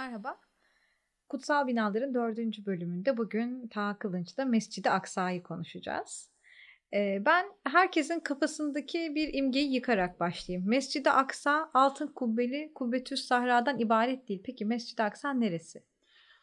[0.00, 0.36] Merhaba.
[1.28, 6.30] Kutsal Binaların dördüncü bölümünde bugün Ta Kılınç'ta Mescid-i Aksa'yı konuşacağız.
[6.94, 10.68] Ee, ben herkesin kafasındaki bir imgeyi yıkarak başlayayım.
[10.68, 14.42] Mescid-i Aksa altın kubbeli Kubbetüs Sahra'dan ibaret değil.
[14.44, 15.82] Peki Mescid-i Aksa neresi?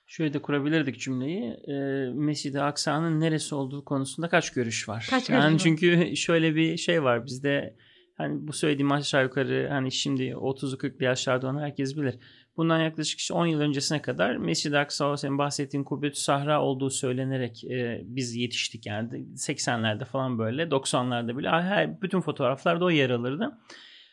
[0.08, 1.44] Şöyle de kurabilirdik cümleyi.
[1.52, 1.74] E,
[2.14, 5.08] Mescid-i Aksa'nın neresi olduğu konusunda kaç görüş var?
[5.10, 7.76] Kaç yani görüş çünkü şöyle bir şey var bizde
[8.18, 12.20] hani bu söylediğim aşağı yukarı hani şimdi 30'lu 40'lı yaşlarda onu herkes bilir.
[12.58, 17.64] Bundan yaklaşık işte 10 yıl öncesine kadar Mescid-i Aksa senin bahsettiğin Kubbetü Sahra olduğu söylenerek
[17.64, 23.58] e, biz yetiştik yani 80'lerde falan böyle 90'larda bile her, bütün fotoğraflarda o yer alırdı.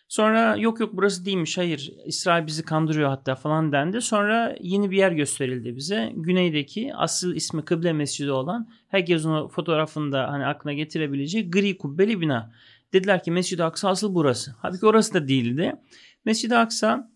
[0.09, 4.01] Sonra yok yok burası değilmiş hayır İsrail bizi kandırıyor hatta falan dendi.
[4.01, 6.13] Sonra yeni bir yer gösterildi bize.
[6.15, 12.53] Güneydeki asıl ismi Kıble Mescidi olan herkesin o fotoğrafında hani aklına getirebileceği gri kubbeli bina.
[12.93, 14.55] Dediler ki Mescid-i Aksa asıl burası.
[14.59, 15.75] Halbuki orası da değildi.
[16.25, 17.14] Mescid-i Aksa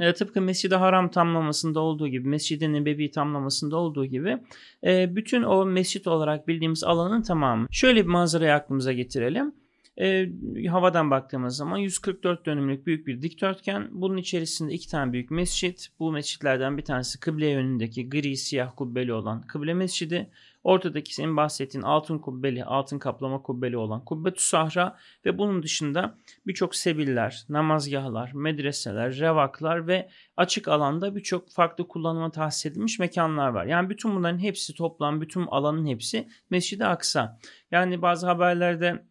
[0.00, 4.38] e, tıpkı Mescid-i Haram tamlamasında olduğu gibi, Mescid-i Nebevi tamlamasında olduğu gibi
[4.86, 7.66] e, bütün o mescit olarak bildiğimiz alanın tamamı.
[7.70, 9.54] Şöyle bir manzarayı aklımıza getirelim.
[9.98, 10.28] E,
[10.68, 13.88] havadan baktığımız zaman 144 dönümlük büyük bir dikdörtgen.
[13.90, 15.88] Bunun içerisinde iki tane büyük mescit.
[15.98, 20.30] Bu mescitlerden bir tanesi kıble yönündeki gri siyah kubbeli olan kıble mescidi.
[20.64, 26.74] Ortadaki senin bahsettiğin altın kubbeli, altın kaplama kubbeli olan Kubbetü Sahra ve bunun dışında birçok
[26.74, 33.66] sebiller, namazgahlar, medreseler, revaklar ve açık alanda birçok farklı kullanıma tahsis edilmiş mekanlar var.
[33.66, 37.38] Yani bütün bunların hepsi toplam, bütün alanın hepsi Mescid-i Aksa.
[37.70, 39.09] Yani bazı haberlerde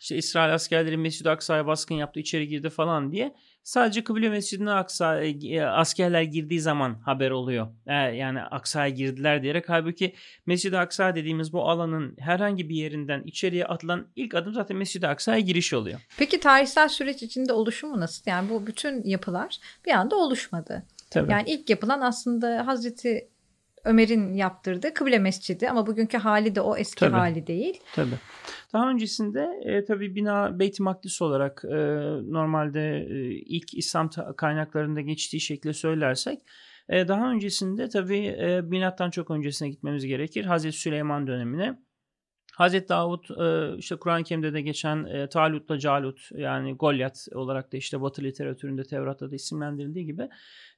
[0.00, 3.34] işte İsrail askerleri Mescid-i Aksa'ya baskın yaptı, içeri girdi falan diye
[3.68, 7.68] sadece Kıble Mescidine Aksa e, askerler girdiği zaman haber oluyor.
[7.86, 10.14] E, yani Aksa'ya girdiler diyerek halbuki
[10.46, 15.38] Mescid-i Aksa dediğimiz bu alanın herhangi bir yerinden içeriye atılan ilk adım zaten Mescid-i Aksa'ya
[15.38, 16.00] giriş oluyor.
[16.18, 18.22] Peki tarihsel süreç içinde oluşumu nasıl?
[18.26, 20.82] Yani bu bütün yapılar bir anda oluşmadı.
[21.10, 21.32] Tabii.
[21.32, 23.28] Yani ilk yapılan aslında Hazreti
[23.84, 27.12] Ömer'in yaptırdığı Kıble Mescidi ama bugünkü hali de o eski Tabii.
[27.12, 27.80] hali değil.
[27.94, 28.18] Tabii.
[28.72, 31.76] Daha öncesinde e, tabii bina Beyt-i Makdis olarak e,
[32.32, 36.40] normalde e, ilk İslam kaynaklarında geçtiği şekilde söylersek
[36.88, 40.44] e, daha öncesinde tabii e, binattan çok öncesine gitmemiz gerekir.
[40.44, 41.78] Hazreti Süleyman dönemine.
[42.58, 47.76] Hazreti Davut e, işte Kur'an-ı Kerim'de de geçen e, Talut'la Calut yani Golyat olarak da
[47.76, 50.28] işte Batı literatüründe Tevrat'ta da isimlendirildiği gibi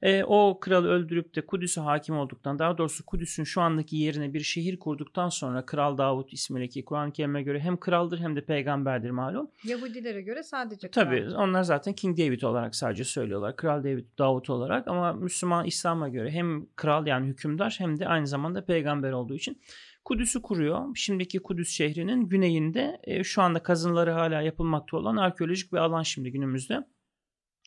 [0.01, 4.39] e, o kralı öldürüp de Kudüs'e hakim olduktan daha doğrusu Kudüs'ün şu andaki yerine bir
[4.39, 9.51] şehir kurduktan sonra Kral Davut ismindeki Kur'an-ı Kerim'e göre hem kraldır hem de peygamberdir malum.
[9.63, 11.43] Yahudilere göre sadece Tabii kral.
[11.43, 13.55] onlar zaten King David olarak sadece söylüyorlar.
[13.55, 18.27] Kral David, Davut olarak ama Müslüman İslam'a göre hem kral yani hükümdar hem de aynı
[18.27, 19.61] zamanda peygamber olduğu için
[20.05, 20.95] Kudüs'ü kuruyor.
[20.95, 26.31] Şimdiki Kudüs şehrinin güneyinde e, şu anda kazınları hala yapılmakta olan arkeolojik bir alan şimdi
[26.31, 26.87] günümüzde.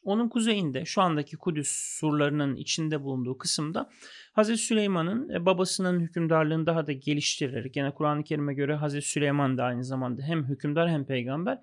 [0.05, 3.91] Onun kuzeyinde şu andaki Kudüs surlarının içinde bulunduğu kısımda
[4.33, 9.65] Hazreti Süleyman'ın e, babasının hükümdarlığını daha da geliştirerek gene Kur'an-ı Kerim'e göre Hazreti Süleyman da
[9.65, 11.59] aynı zamanda hem hükümdar hem peygamber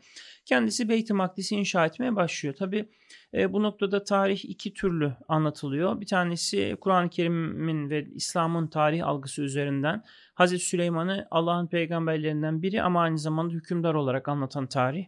[0.46, 2.56] kendisi Beyt-i Makdis'i inşa etmeye başlıyor.
[2.56, 2.90] Tabi
[3.34, 6.02] e, bu noktada tarih iki türlü anlatılıyor.
[6.02, 10.04] Bir tanesi Kur'an-ı Kerim'in ve İslam'ın tarih algısı üzerinden
[10.34, 15.06] Hazreti Süleyman'ı Allah'ın peygamberlerinden biri ama aynı zamanda hükümdar olarak anlatan tarih.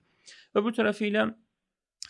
[0.55, 1.35] Öbür tarafıyla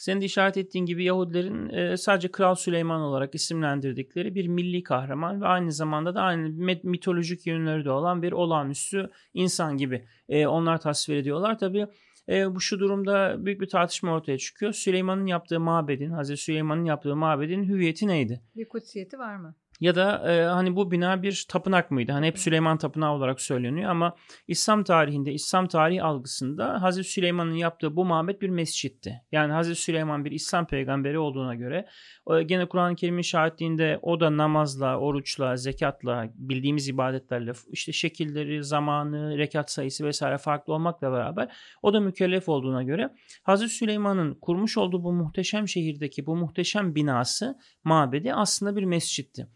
[0.04, 5.46] senin de işaret ettiğin gibi Yahudilerin sadece Kral Süleyman olarak isimlendirdikleri bir milli kahraman ve
[5.46, 6.50] aynı zamanda da aynı
[6.84, 11.60] mitolojik yönleri de olan bir olağanüstü insan gibi onlar tasvir ediyorlar.
[11.60, 11.88] Tabi
[12.30, 14.74] e, bu şu durumda büyük bir tartışma ortaya çıkıyor.
[14.74, 18.42] Süleyman'ın yaptığı mabedin, Hazreti Süleyman'ın yaptığı mabedin hüviyeti neydi?
[18.56, 19.56] Bir kutsiyeti var mı?
[19.80, 22.12] Ya da e, hani bu bina bir tapınak mıydı?
[22.12, 24.16] Hani hep Süleyman Tapınağı olarak söyleniyor ama
[24.48, 29.22] İslam tarihinde, İslam tarihi algısında Hazreti Süleyman'ın yaptığı bu mabet bir mescitti.
[29.32, 31.88] Yani Hazreti Süleyman bir İslam peygamberi olduğuna göre
[32.32, 39.38] e, gene Kur'an-ı Kerim'in şahitliğinde o da namazla, oruçla, zekatla, bildiğimiz ibadetlerle işte şekilleri, zamanı,
[39.38, 43.10] rekat sayısı vesaire farklı olmakla beraber o da mükellef olduğuna göre
[43.44, 49.48] Hazreti Süleyman'ın kurmuş olduğu bu muhteşem şehirdeki bu muhteşem binası, mabedi aslında bir mescitti.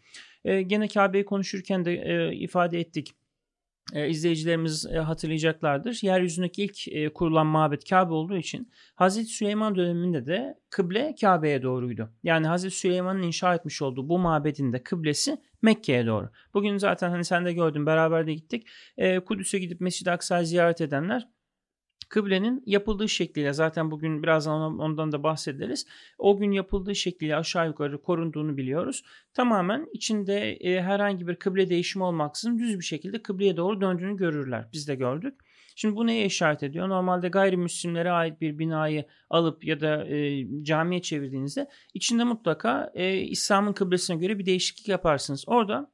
[0.48, 3.14] E, gene Kabe'yi konuşurken de e, ifade ettik.
[3.92, 5.98] E, izleyicilerimiz e, hatırlayacaklardır.
[6.02, 12.10] Yeryüzündeki ilk e, kurulan mabet Kabe olduğu için Hazreti Süleyman döneminde de kıble Kabe'ye doğruydu.
[12.22, 16.30] Yani Hazreti Süleyman'ın inşa etmiş olduğu bu mabedin de kıblesi Mekke'ye doğru.
[16.54, 18.66] Bugün zaten hani sen de gördün beraber de gittik.
[18.96, 21.28] E, Kudüs'e gidip Mescid-i Aksa'yı ziyaret edenler
[22.08, 25.86] kıblenin yapıldığı şekliyle zaten bugün birazdan ondan da bahsederiz.
[26.18, 29.02] O gün yapıldığı şekliyle aşağı yukarı korunduğunu biliyoruz.
[29.34, 34.68] Tamamen içinde e, herhangi bir kıble değişimi olmaksızın düz bir şekilde kıbleye doğru döndüğünü görürler.
[34.72, 35.34] Biz de gördük.
[35.76, 36.88] Şimdi bu neye işaret ediyor?
[36.88, 43.72] Normalde gayrimüslimlere ait bir binayı alıp ya da e, camiye çevirdiğinizde içinde mutlaka e, İslam'ın
[43.72, 45.44] kıblesine göre bir değişiklik yaparsınız.
[45.46, 45.90] Orada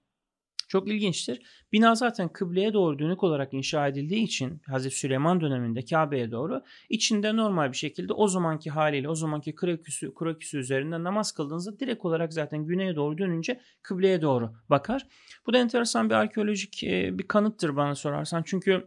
[0.75, 1.43] çok ilginçtir.
[1.73, 7.37] Bina zaten kıbleye doğru dönük olarak inşa edildiği için Hazreti Süleyman döneminde Kabe'ye doğru içinde
[7.37, 12.33] normal bir şekilde o zamanki haliyle o zamanki kraküsü, kraküsü üzerinde namaz kıldığınızda direkt olarak
[12.33, 15.07] zaten güneye doğru dönünce kıbleye doğru bakar.
[15.47, 18.43] Bu da enteresan bir arkeolojik e, bir kanıttır bana sorarsan.
[18.47, 18.87] Çünkü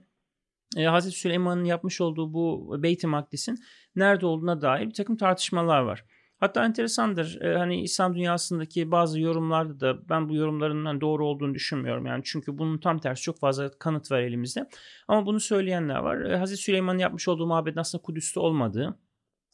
[0.77, 3.57] e, Hazreti Süleyman'ın yapmış olduğu bu Beyt-i Makdis'in
[3.95, 6.05] nerede olduğuna dair bir takım tartışmalar var.
[6.39, 7.41] Hatta enteresandır.
[7.41, 12.05] E, hani İslam dünyasındaki bazı yorumlarda da ben bu yorumların hani doğru olduğunu düşünmüyorum.
[12.05, 14.69] Yani çünkü bunun tam tersi çok fazla kanıt var elimizde.
[15.07, 16.21] Ama bunu söyleyenler var.
[16.21, 18.97] E, Hazreti Süleyman'ın yapmış olduğu mabedin aslında Kudüs'te olmadığı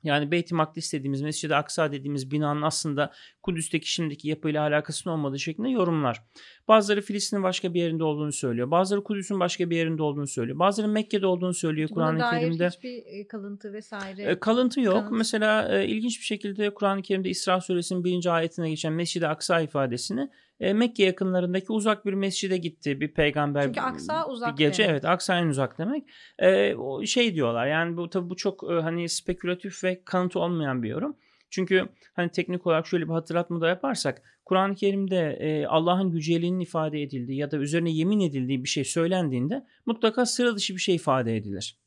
[0.04, 3.12] yani Beyt-i Makdis dediğimiz Mescid-i Aksa dediğimiz binanın aslında
[3.44, 6.24] Kudüs'teki şimdiki yapıyla alakasının olmadığı şeklinde yorumlar.
[6.68, 8.72] Bazıları Filistin'in başka bir yerinde olduğunu söylüyor.
[8.72, 10.60] Bazıları Kudüs'ün başka bir yerinde olduğunu söylüyor.
[10.60, 12.68] Bazıları Mekke'de olduğunu söylüyor Kur'an-ı Kerim'de.
[12.68, 14.24] hiçbir e, kalıntı vesaire.
[14.24, 14.94] E, kalıntı yok.
[14.94, 15.16] Kalıntı.
[15.16, 20.30] Mesela e, ilginç bir şekilde Kur'an-ı Kerim'de İsra suresinin birinci ayetine geçen Mescid-i Aksa ifadesini
[20.60, 23.64] e, Mekke yakınlarındaki uzak bir mescide gitti bir peygamber.
[23.64, 24.54] Çünkü Aksa uzak.
[24.54, 24.92] Bir gece demek.
[24.92, 26.04] evet Aksa en uzak demek.
[26.40, 30.84] E, o şey diyorlar yani bu tabii bu çok e, hani spekülatif ve kanıtı olmayan
[30.84, 31.18] bir yorum.
[31.50, 37.02] Çünkü hani teknik olarak şöyle bir hatırlatma da yaparsak Kur'an-ı Kerim'de e, Allah'ın yüceliğinin ifade
[37.02, 41.38] edildiği ya da üzerine yemin edildiği bir şey söylendiğinde mutlaka sıra dışı bir şey ifade
[41.38, 41.83] edilir.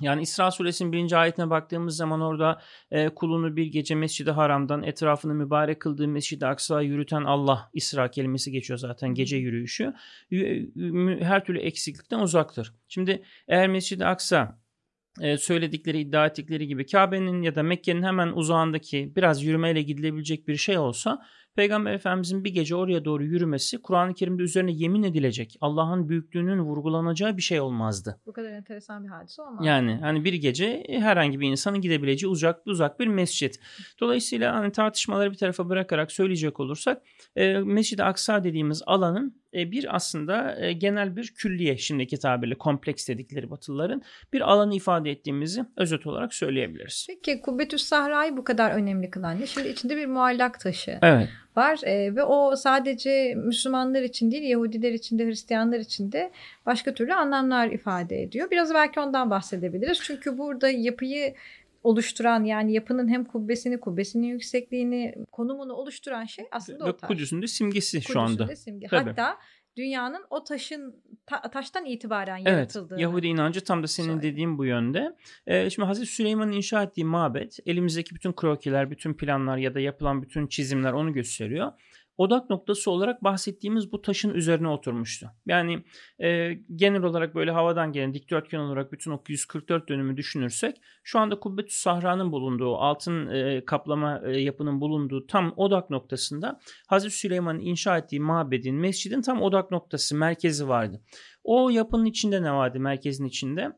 [0.00, 2.60] Yani İsra suresinin birinci ayetine baktığımız zaman orada
[2.90, 8.52] e, kulunu bir gece Mescid-i Haram'dan etrafını mübarek kıldığı Mescid-i Aksa'ya yürüten Allah İsra kelimesi
[8.52, 9.92] geçiyor zaten gece yürüyüşü.
[11.20, 12.74] Her türlü eksiklikten uzaktır.
[12.88, 14.58] Şimdi eğer Mescid-i Aksa
[15.20, 20.56] e, söyledikleri, iddia ettikleri gibi Kabe'nin ya da Mekke'nin hemen uzağındaki biraz yürümeyle gidilebilecek bir
[20.56, 21.26] şey olsa
[21.56, 27.36] Peygamber Efendimizin bir gece oraya doğru yürümesi Kur'an-ı Kerim'de üzerine yemin edilecek Allah'ın büyüklüğünün vurgulanacağı
[27.36, 28.20] bir şey olmazdı.
[28.26, 29.66] Bu kadar enteresan bir hadise olmaz.
[29.66, 33.60] Yani hani bir gece herhangi bir insanın gidebileceği uzak uzak bir mescit.
[34.00, 37.02] Dolayısıyla hani tartışmaları bir tarafa bırakarak söyleyecek olursak
[37.36, 43.08] e, Mescid-i Aksa dediğimiz alanın e, bir aslında e, genel bir külliye şimdiki tabirle kompleks
[43.08, 47.06] dedikleri batılıların bir alanı ifade ettiğimizi özet olarak söyleyebiliriz.
[47.08, 49.46] Peki Kubbetüs Sahra'yı bu kadar önemli kılan ne?
[49.46, 51.28] Şimdi içinde bir muallak taşı evet.
[51.56, 56.30] Var e, ve o sadece Müslümanlar için değil Yahudiler için de Hristiyanlar için de
[56.66, 58.50] başka türlü anlamlar ifade ediyor.
[58.50, 60.00] Biraz belki ondan bahsedebiliriz.
[60.02, 61.34] Çünkü burada yapıyı
[61.86, 67.08] oluşturan yani yapının hem kubbesini, kubbesinin yüksekliğini, konumunu oluşturan şey aslında Ve o taş.
[67.08, 68.48] Kudüs'ün de simgesi Kudüs'ün şu anda.
[68.48, 68.86] De simge.
[68.86, 69.38] Hatta
[69.76, 72.98] dünyanın o taşın ta, taştan itibaren yaratıldığını.
[72.98, 74.22] Evet, Yahudi inancı tam da senin söyle.
[74.22, 75.16] dediğin bu yönde.
[75.46, 80.22] Ee, şimdi Hazreti Süleyman'ın inşa ettiği mabet elimizdeki bütün krokiler, bütün planlar ya da yapılan
[80.22, 81.72] bütün çizimler onu gösteriyor
[82.18, 85.30] odak noktası olarak bahsettiğimiz bu taşın üzerine oturmuştu.
[85.46, 85.84] Yani
[86.22, 91.40] e, genel olarak böyle havadan gelen dikdörtgen olarak bütün o 144 dönümü düşünürsek şu anda
[91.40, 97.98] Kubbetü Sahra'nın bulunduğu altın e, kaplama e, yapının bulunduğu tam odak noktasında Hazreti Süleyman'ın inşa
[97.98, 101.02] ettiği mabedin, mescidin tam odak noktası, merkezi vardı.
[101.44, 103.72] O yapının içinde ne vardı merkezin içinde?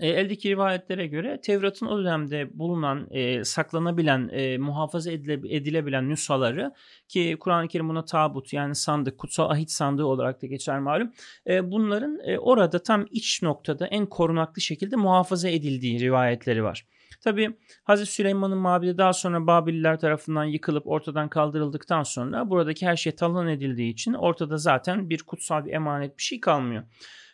[0.00, 6.72] E, eldeki rivayetlere göre Tevrat'ın o dönemde bulunan, e, saklanabilen, e, muhafaza edile, edilebilen nüshaları
[7.08, 11.12] ki Kur'an-ı Kerim buna tabut yani sandık, kutsal ahit sandığı olarak da geçer malum.
[11.46, 16.86] E, bunların e, orada tam iç noktada en korunaklı şekilde muhafaza edildiği rivayetleri var.
[17.20, 23.12] Tabi Hazreti Süleyman'ın mabedi daha sonra Babililer tarafından yıkılıp ortadan kaldırıldıktan sonra buradaki her şey
[23.12, 26.82] talan edildiği için ortada zaten bir kutsal bir emanet bir şey kalmıyor.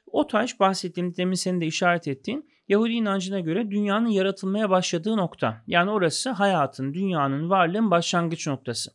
[0.07, 5.63] O taş bahsettiğim demin senin de işaret ettiğin Yahudi inancına göre dünyanın yaratılmaya başladığı nokta.
[5.67, 8.91] Yani orası hayatın, dünyanın, varlığın başlangıç noktası.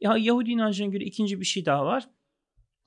[0.00, 2.08] Ya Yahudi inancına göre ikinci bir şey daha var.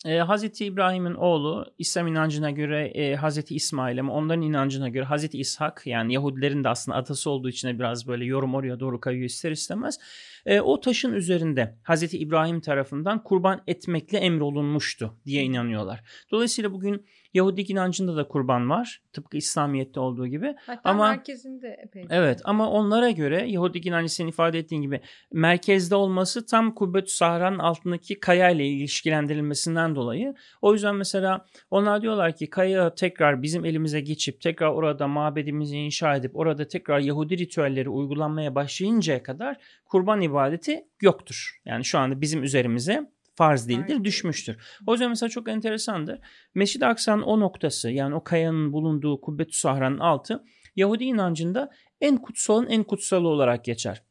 [0.05, 5.39] E, Hazreti İbrahim'in oğlu İslam inancına göre e, Hazreti İsmail ama onların inancına göre Hazreti
[5.39, 9.51] İshak yani Yahudilerin de aslında atası olduğu için biraz böyle yorum oraya doğru kayıyor ister
[9.51, 9.99] istemez.
[10.45, 16.03] E, o taşın üzerinde Hazreti İbrahim tarafından kurban etmekle emrolunmuştu diye inanıyorlar.
[16.31, 17.05] Dolayısıyla bugün
[17.37, 19.01] Yahudilik inancında da kurban var.
[19.13, 20.55] Tıpkı İslamiyet'te olduğu gibi.
[20.65, 22.05] Hatta ama, merkezinde epey.
[22.09, 25.01] Evet ama onlara göre Yahudilik inancı senin ifade ettiğin gibi
[25.31, 30.35] merkezde olması tam Kubbetü Sahra'nın altındaki kaya ile ilişkilendirilmesinden dolayı.
[30.61, 36.15] O yüzden mesela onlar diyorlar ki kaya tekrar bizim elimize geçip tekrar orada mabedimizi inşa
[36.15, 41.59] edip orada tekrar Yahudi ritüelleri uygulanmaya başlayıncaya kadar kurban ibadeti yoktur.
[41.65, 44.57] Yani şu anda bizim üzerimize farz değildir, düşmüştür.
[44.87, 46.19] O yüzden mesela çok enteresandır.
[46.55, 50.43] Mescid-i Aksa'nın o noktası yani o kayanın bulunduğu Kubbetü Sahra'nın altı
[50.75, 51.69] Yahudi inancında
[52.01, 54.03] en kutsalın en kutsalı olarak geçer.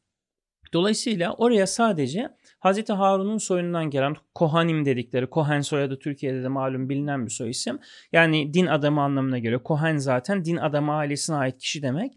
[0.73, 7.27] Dolayısıyla oraya sadece Hazreti Harun'un soyundan gelen Kohanim dedikleri, Kohen soyadı Türkiye'de de malum bilinen
[7.27, 7.79] bir soy isim.
[8.13, 9.63] Yani din adamı anlamına geliyor.
[9.63, 12.13] Kohen zaten din adamı ailesine ait kişi demek.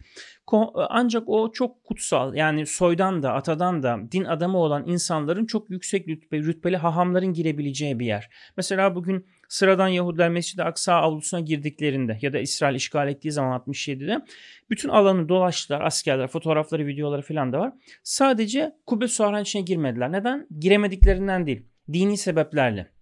[0.75, 6.07] Ancak o çok kutsal yani soydan da atadan da din adamı olan insanların çok yüksek
[6.07, 8.29] rütbe, rütbeli hahamların girebileceği bir yer.
[8.57, 14.25] Mesela bugün sıradan Yahudiler Mescid-i Aksa avlusuna girdiklerinde ya da İsrail işgal ettiği zaman 67'de
[14.69, 17.73] bütün alanı dolaştılar askerler fotoğrafları videoları falan da var.
[18.03, 20.11] Sadece Kubbe Suharan içine girmediler.
[20.11, 20.47] Neden?
[20.59, 22.98] Giremediklerinden değil dini sebeplerle.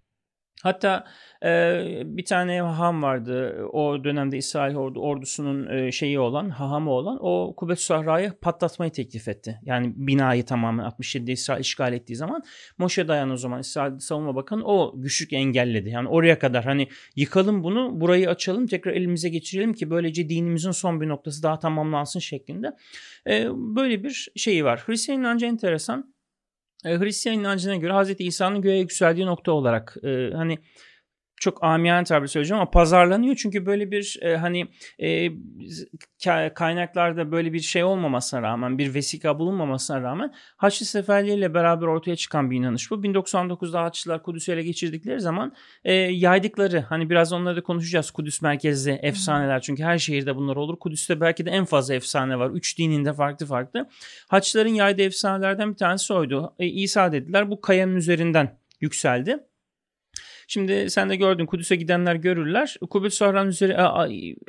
[0.64, 1.06] Hatta
[1.46, 7.18] e, bir tane haham vardı o dönemde İsrail ordu, ordusunun e, şeyi olan hahamı olan
[7.22, 9.60] o Kubet Sahra'yı patlatmayı teklif etti.
[9.64, 12.44] Yani binayı tamamen 67'de İsrail işgal ettiği zaman
[12.78, 15.90] Moshe Dayan o zaman İsrail Savunma Bakanı o güçlük engelledi.
[15.90, 21.02] Yani oraya kadar hani yıkalım bunu burayı açalım tekrar elimize geçirelim ki böylece dinimizin son
[21.02, 22.72] bir noktası daha tamamlansın şeklinde.
[23.30, 24.84] E, böyle bir şeyi var.
[24.86, 26.17] Hristiyan inancı enteresan
[26.86, 28.15] e, Hristiyan inancına göre Hz.
[28.19, 30.57] İsa'nın göğe yükseldiği nokta olarak e, hani
[31.39, 34.67] çok amiyane tabir söyleyeceğim ama pazarlanıyor çünkü böyle bir e, hani
[35.00, 35.29] e,
[36.53, 42.51] kaynaklarda böyle bir şey olmamasına rağmen bir vesika bulunmamasına rağmen Haçlı seferleriyle beraber ortaya çıkan
[42.51, 42.96] bir inanış bu.
[42.96, 45.53] 1099'da Haçlılar Kudüs'ü ele geçirdikleri zaman
[45.84, 50.79] e, yaydıkları hani biraz onları da konuşacağız Kudüs merkezli efsaneler çünkü her şehirde bunlar olur.
[50.79, 52.50] Kudüs'te belki de en fazla efsane var.
[52.50, 53.89] Üç dininde farklı farklı.
[54.27, 56.53] Haçlıların yaydığı efsanelerden bir tanesi oydu.
[56.60, 59.47] E, İsa dediler bu kayanın üzerinden yükseldi.
[60.48, 62.77] Şimdi sen de gördün Kudüs'e gidenler görürler.
[62.89, 63.77] Kubül Sahran'ın üzeri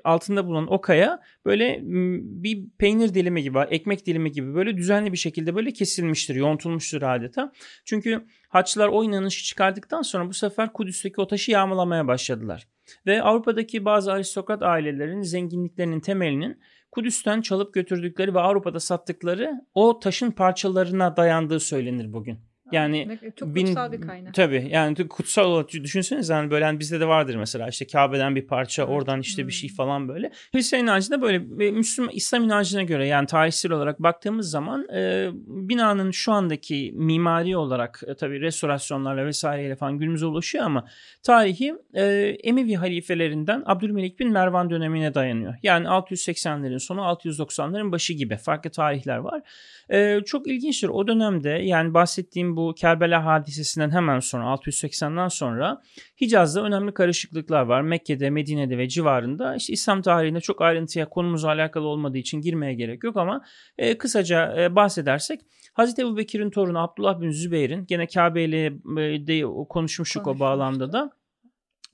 [0.05, 1.81] altında bulunan o kaya böyle
[2.23, 7.53] bir peynir dilimi gibi, ekmek dilimi gibi böyle düzenli bir şekilde böyle kesilmiştir, yontulmuştur adeta.
[7.85, 12.69] Çünkü Haçlılar o inanışı çıkardıktan sonra bu sefer Kudüs'teki o taşı yağmalamaya başladılar.
[13.07, 16.61] Ve Avrupa'daki bazı aristokrat ailelerin zenginliklerinin temelinin
[16.93, 22.48] Kudüs'ten çalıp götürdükleri ve Avrupa'da sattıkları o taşın parçalarına dayandığı söylenir bugün.
[22.73, 24.35] Yani çok bin, kutsal bir kaynak.
[24.35, 28.47] Tabii yani kutsal olarak düşünsenize yani böyle hani bizde de vardır mesela işte Kabe'den bir
[28.47, 28.93] parça evet.
[28.93, 29.49] oradan işte hmm.
[29.49, 29.77] bir şey hmm.
[29.77, 30.33] falan böyle.
[30.53, 31.39] Hristiyan inancında böyle
[31.71, 38.01] Müslüman İslam inancına göre yani tarihsel olarak baktığımız zaman e, binanın şu andaki mimari olarak
[38.07, 40.85] e, tabii restorasyonlarla vesaireyle falan günümüze ulaşıyor ama
[41.23, 42.05] tarihi e,
[42.45, 45.55] Emevi halifelerinden Abdülmelik bin Mervan dönemine dayanıyor.
[45.63, 49.43] Yani 680'lerin sonu 690'ların başı gibi farklı tarihler var.
[49.91, 55.83] E, çok ilginçtir o dönemde yani bahsettiğim bu Kerbela hadisesinden hemen sonra 680'den sonra
[56.21, 57.81] Hicaz'da önemli karışıklıklar var.
[57.81, 59.57] Mekke'de, Medine'de ve civarında.
[59.57, 63.45] İşte İslam tarihinde çok ayrıntıya konumuzla alakalı olmadığı için girmeye gerek yok ama
[63.79, 65.41] e, kısaca e, bahsedersek
[65.73, 70.93] Hazreti Ebu Bekir'in torunu Abdullah bin Zübeyir'in gene Kabe ile e, de konuşmuştuk o bağlamda
[70.93, 71.11] da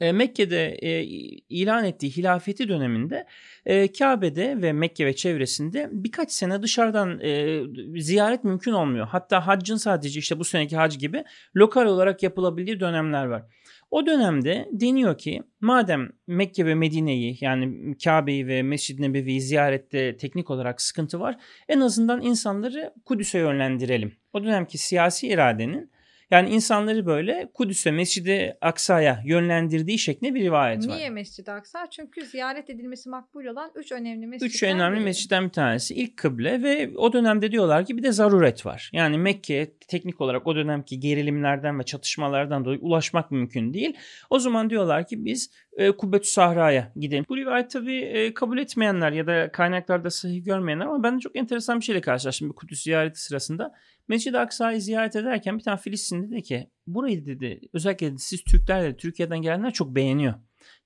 [0.00, 1.02] Mekke'de e,
[1.48, 3.26] ilan ettiği hilafeti döneminde
[3.66, 7.60] e, Kabe'de ve Mekke ve çevresinde birkaç sene dışarıdan e,
[8.00, 9.06] ziyaret mümkün olmuyor.
[9.06, 11.24] Hatta haccın sadece işte bu seneki hac gibi
[11.56, 13.42] lokal olarak yapılabildiği dönemler var.
[13.90, 20.50] O dönemde deniyor ki madem Mekke ve Medine'yi yani Kabe'yi ve Mescid-i Nebevi'yi ziyarette teknik
[20.50, 21.36] olarak sıkıntı var
[21.68, 24.12] en azından insanları Kudüs'e yönlendirelim.
[24.32, 25.90] O dönemki siyasi iradenin
[26.30, 30.96] yani insanları böyle Kudüs'e, Mescid-i Aksa'ya yönlendirdiği şeklinde bir rivayet Niye var.
[30.96, 31.86] Niye Mescid-i Aksa?
[31.90, 35.04] Çünkü ziyaret edilmesi makbul olan üç önemli mescitten Üç önemli biri.
[35.04, 35.94] mescitten bir tanesi.
[35.94, 38.90] İlk kıble ve o dönemde diyorlar ki bir de zaruret var.
[38.92, 43.96] Yani Mekke teknik olarak o dönemki gerilimlerden ve çatışmalardan dolayı ulaşmak mümkün değil.
[44.30, 47.24] O zaman diyorlar ki biz e, Kubbetü Sahra'ya gidelim.
[47.28, 51.36] Bu rivayet tabii e, kabul etmeyenler ya da kaynaklarda sahih görmeyenler ama ben de çok
[51.36, 53.72] enteresan bir şeyle karşılaştım bir Kudüs ziyareti sırasında.
[54.08, 58.82] Mescid-i Aksa'yı ziyaret ederken bir tane Filistinli dedi ki burayı dedi özellikle dedi, siz Türkler
[58.82, 60.34] de Türkiye'den gelenler çok beğeniyor.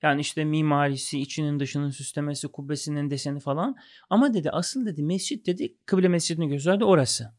[0.01, 3.75] Yani işte mimarisi, içinin dışının süslemesi, kubbesinin deseni falan.
[4.09, 7.38] Ama dedi asıl dedi mescit dedi kıble mescidini gösterdi orası.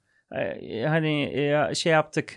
[0.86, 1.32] Hani
[1.74, 2.36] şey yaptık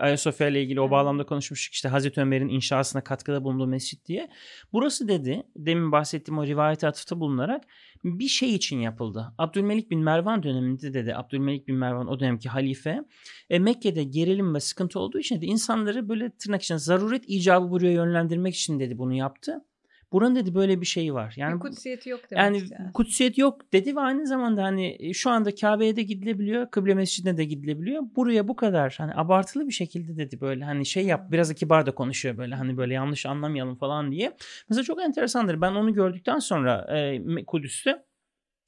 [0.00, 4.28] Ayasofya ile ilgili o bağlamda konuşmuştuk işte Hazreti Ömer'in inşasına katkıda bulunduğu mescit diye.
[4.72, 7.64] Burası dedi demin bahsettiğim o rivayete atıfta bulunarak
[8.04, 9.34] bir şey için yapıldı.
[9.38, 13.04] Abdülmelik bin Mervan döneminde dedi Abdülmelik bin Mervan o dönemki halife
[13.50, 17.92] e, Mekke'de gerilim ve sıkıntı olduğu için de insanları böyle tırnak içinde zaruret icabı buraya
[17.92, 19.64] yönlendirmek için dedi bunu yaptı.
[20.12, 21.34] Buranın dedi böyle bir şeyi var.
[21.36, 25.12] Yani bir kutsiyeti yok demek yani, yani kutsiyet yok dedi ve aynı zamanda hani e,
[25.12, 28.02] şu anda Kabe'ye de gidilebiliyor, Kıble Mescidine de gidilebiliyor.
[28.16, 31.94] Buraya bu kadar hani abartılı bir şekilde dedi böyle hani şey yap biraz kibar da
[31.94, 34.36] konuşuyor böyle hani böyle yanlış anlamayalım falan diye.
[34.68, 35.60] Mesela çok enteresandır.
[35.60, 38.07] Ben onu gördükten sonra e, Kudüs'te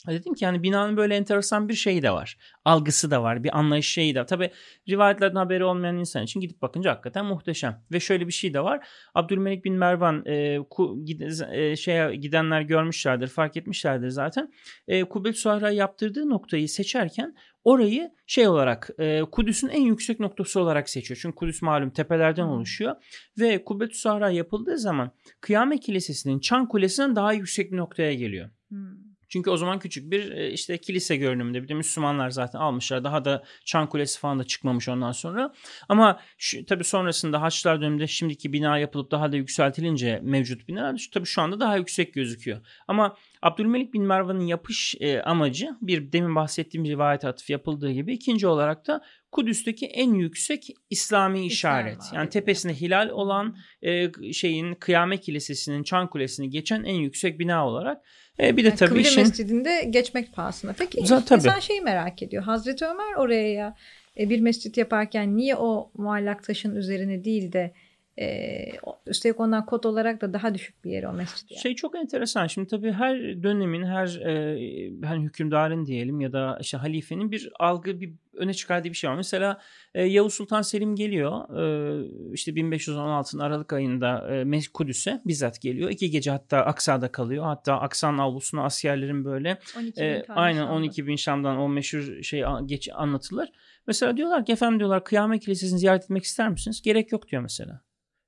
[0.08, 2.38] Dedim ki yani binanın böyle enteresan bir şeyi de var.
[2.64, 3.44] Algısı da var.
[3.44, 4.26] Bir anlayış şeyi de var.
[4.26, 4.50] Tabi
[4.88, 7.82] rivayetlerden haberi olmayan insan için gidip bakınca hakikaten muhteşem.
[7.92, 8.86] Ve şöyle bir şey de var.
[9.14, 11.04] Abdülmelik bin Mervan e, ku,
[11.52, 14.52] e, şeye gidenler görmüşlerdir, fark etmişlerdir zaten.
[14.88, 20.88] E, Kubbet Suhra yaptırdığı noktayı seçerken orayı şey olarak e, Kudüs'ün en yüksek noktası olarak
[20.88, 21.18] seçiyor.
[21.22, 22.96] Çünkü Kudüs malum tepelerden oluşuyor.
[23.38, 28.50] Ve Kubbet Suhra yapıldığı zaman Kıyamet Kilisesi'nin Çan Kulesi'nden daha yüksek bir noktaya geliyor.
[28.68, 28.99] Hmm.
[29.30, 33.04] Çünkü o zaman küçük bir e, işte kilise görünümünde bir de Müslümanlar zaten almışlar.
[33.04, 35.54] Daha da Çan Kulesi falan da çıkmamış ondan sonra.
[35.88, 41.26] Ama şu, tabii sonrasında Haçlar döneminde şimdiki bina yapılıp daha da yükseltilince mevcut bina tabii
[41.26, 42.60] şu anda daha yüksek gözüküyor.
[42.88, 48.46] Ama Abdülmelik bin Mervan'ın yapış e, amacı bir demin bahsettiğim rivayet atıf yapıldığı gibi ikinci
[48.46, 52.02] olarak da Kudüs'teki en yüksek İslami işaret.
[52.02, 57.66] İslam yani tepesinde hilal olan e, şeyin Kıyamet Kilisesi'nin Çan Kulesi'ni geçen en yüksek bina
[57.66, 58.02] olarak
[58.40, 59.22] e, bir de yani tabii Kıble işin...
[59.22, 60.72] Mescidinde geçmek pahasına.
[60.78, 61.48] Peki Zaten, tabii.
[61.48, 62.42] insan şeyi merak ediyor.
[62.42, 63.76] Hazreti Ömer oraya
[64.18, 67.74] e, bir mescit yaparken niye o muallak taşın üzerine değil de
[68.18, 68.66] ee,
[69.06, 71.50] üstelik ondan kod olarak da daha düşük bir yer o mescid.
[71.50, 71.60] Yani.
[71.60, 72.46] Şey çok enteresan.
[72.46, 78.00] Şimdi tabii her dönemin, her e, hani hükümdarın diyelim ya da işte halifenin bir algı,
[78.00, 79.16] bir öne çıkardığı bir şey var.
[79.16, 79.60] Mesela
[79.94, 81.32] e, Yavuz Sultan Selim geliyor.
[81.32, 85.90] E, işte 1516'ın Aralık ayında e, Kudüs'e bizzat geliyor.
[85.90, 87.44] İki gece hatta Aksa'da kalıyor.
[87.44, 92.88] Hatta Aksa'nın avlusuna askerlerin böyle 12 e, aynen 12 bin Şam'dan o meşhur şey geç
[92.94, 93.48] anlatılır.
[93.86, 96.82] Mesela diyorlar ki efendim diyorlar Kıyamet Kilisesi'ni ziyaret etmek ister misiniz?
[96.82, 97.80] Gerek yok diyor mesela.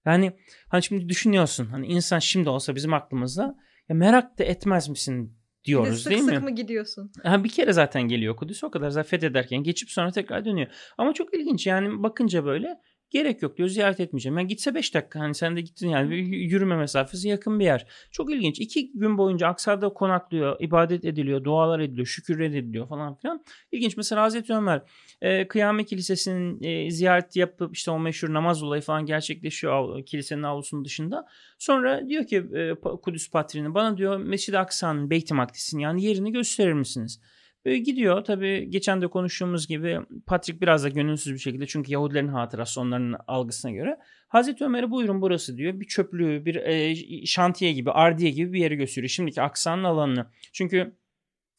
[0.07, 0.33] Yani
[0.69, 3.57] hani şimdi düşünüyorsun hani insan şimdi olsa bizim aklımızda
[3.89, 6.39] ya merak da etmez misin diyoruz bir de sık değil sık mi?
[6.39, 7.13] Mı gidiyorsun?
[7.23, 10.69] Ha, bir kere zaten geliyor Kudüs o kadar zaten fethederken geçip sonra tekrar dönüyor.
[10.99, 12.81] Ama çok ilginç yani bakınca böyle
[13.13, 14.39] Gerek yok diyor ziyaret etmeyeceğim.
[14.39, 17.87] Yani gitse 5 dakika hani sen de gittin yani yürüme mesafesi yakın bir yer.
[18.11, 18.61] Çok ilginç.
[18.61, 23.45] 2 gün boyunca Aksar'da konaklıyor, ibadet ediliyor, dualar ediliyor, şükür ediliyor falan filan.
[23.73, 23.97] İlginç.
[23.97, 24.83] Mesela Hazreti Ömer
[25.21, 30.85] e, Kıyamet Kilisesi'nin e, ziyaret yapıp işte o meşhur namaz olayı falan gerçekleşiyor kilisenin avlusunun
[30.85, 31.27] dışında.
[31.59, 36.73] Sonra diyor ki e, Kudüs Patriğine bana diyor Mescid-i Aksa'nın Beyt-i Makdis'in yani yerini gösterir
[36.73, 37.21] misiniz?
[37.65, 38.25] Böyle gidiyor.
[38.25, 43.17] Tabii geçen de konuştuğumuz gibi Patrick biraz da gönülsüz bir şekilde çünkü Yahudilerin hatırası onların
[43.27, 43.99] algısına göre.
[44.29, 45.81] Hazreti Ömer'e buyurun burası diyor.
[45.81, 49.09] Bir çöplüğü, bir e, şantiye gibi, ardiye gibi bir yeri gösteriyor.
[49.09, 50.27] Şimdiki aksanın alanını.
[50.53, 50.97] Çünkü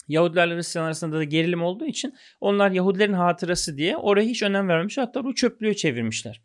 [0.08, 4.98] Yahudilerle Hristiyan arasında da gerilim olduğu için onlar Yahudilerin hatırası diye oraya hiç önem vermemiş.
[4.98, 6.42] Hatta o çöplüğü çevirmişler.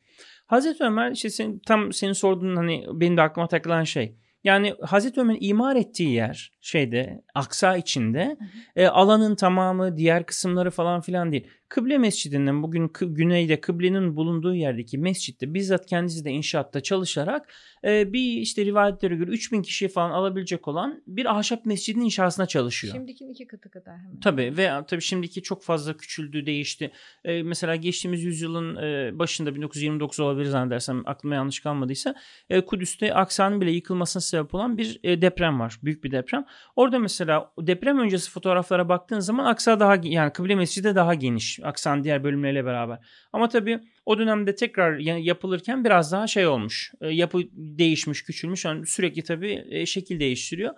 [0.47, 4.17] Hazreti Ömer işte sen, tam senin sorduğun hani benim de aklıma takılan şey.
[4.45, 8.37] Yani Hazreti Ömer'in imar ettiği yer şeyde Aksa içinde
[8.77, 11.47] e, alanın tamamı diğer kısımları falan filan değil.
[11.69, 17.53] Kıble Mescidi'nden bugün kı, güneyde kıblenin bulunduğu yerdeki mescitte bizzat kendisi de inşaatta çalışarak
[17.85, 22.95] e, bir işte rivayetlere göre 3000 kişi falan alabilecek olan bir ahşap mescidin inşasına çalışıyor.
[22.95, 24.21] Şimdikinin iki katı kadar hemen.
[24.21, 26.91] Tabii ve tabii şimdiki çok fazla küçüldü, değişti.
[27.25, 32.15] E, mesela geçtiğimiz yüzyılın e, başında 1929 olabilir zannedersem aklıma yanlış kalmadıysa
[32.51, 35.79] e, Kudüs'te Aksa'nın bile yıkılmasına sebep olan bir e, deprem var.
[35.83, 36.45] Büyük bir deprem.
[36.77, 41.61] Orada mesela deprem öncesi fotoğraflara baktığın zaman Aksa daha yani Kıble Mescidi daha geniş.
[41.63, 42.99] Aksa'nın diğer bölümleriyle beraber.
[43.33, 46.93] Ama tabii o dönemde tekrar yapılırken biraz daha şey olmuş.
[47.01, 48.65] E, yapı değişmiş, küçülmüş.
[48.65, 50.75] Yani sürekli tabii e, şekil değiştiriyor.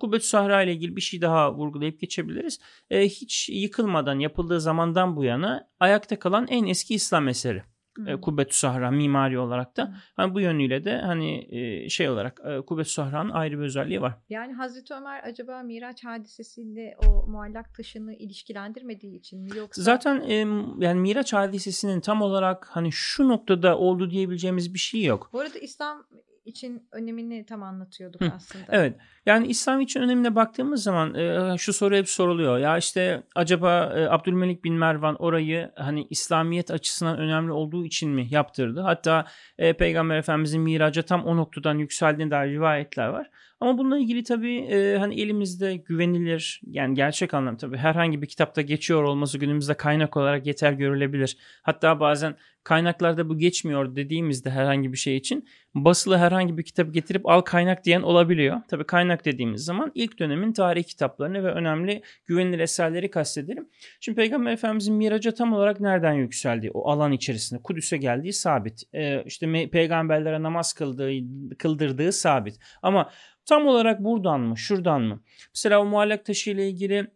[0.00, 2.58] Kubbet Sahra ile ilgili bir şey daha vurgulayıp geçebiliriz.
[2.90, 7.73] E, hiç yıkılmadan yapıldığı zamandan bu yana ayakta kalan en eski İslam eseri.
[8.06, 12.60] E, Kubbetü Sahra mimari olarak da hani bu yönüyle de hani e, şey olarak e,
[12.60, 14.14] Kubbetü Sahra'nın ayrı bir özelliği var.
[14.28, 19.82] Yani Hazreti Ömer acaba Miraç hadisesiyle o muallak taşını ilişkilendirmediği için mi yoksa?
[19.82, 20.34] Zaten e,
[20.78, 25.30] yani Miraç hadisesinin tam olarak hani şu noktada oldu diyebileceğimiz bir şey yok.
[25.32, 26.06] Bu arada İslam
[26.44, 28.64] için önemini tam anlatıyorduk Hı, aslında.
[28.68, 28.96] Evet.
[29.26, 32.58] Yani İslam için önemine baktığımız zaman e, şu soru hep soruluyor.
[32.58, 38.26] Ya işte acaba e, Abdülmelik bin Mervan orayı hani İslamiyet açısından önemli olduğu için mi
[38.30, 38.80] yaptırdı?
[38.80, 39.24] Hatta
[39.58, 43.30] e, Peygamber Efendimizin miraca tam o noktadan yükseldiğine dair rivayetler var.
[43.64, 48.62] Ama bununla ilgili tabii e, hani elimizde güvenilir yani gerçek anlamda tabii herhangi bir kitapta
[48.62, 51.36] geçiyor olması günümüzde kaynak olarak yeter görülebilir.
[51.62, 57.28] Hatta bazen kaynaklarda bu geçmiyor dediğimizde herhangi bir şey için basılı herhangi bir kitap getirip
[57.28, 58.60] al kaynak diyen olabiliyor.
[58.68, 63.68] Tabii kaynak dediğimiz zaman ilk dönemin tarih kitaplarını ve önemli güvenilir eserleri kastedelim.
[64.00, 68.82] Şimdi Peygamber Efendimizin miraca tam olarak nereden yükseldiği o alan içerisinde Kudüs'e geldiği sabit.
[68.94, 71.10] Ee, işte peygamberlere namaz kıldığı,
[71.58, 72.58] kıldırdığı sabit.
[72.82, 73.10] Ama
[73.46, 75.22] tam olarak buradan mı şuradan mı?
[75.54, 77.06] Mesela o muallak taşı ile ilgili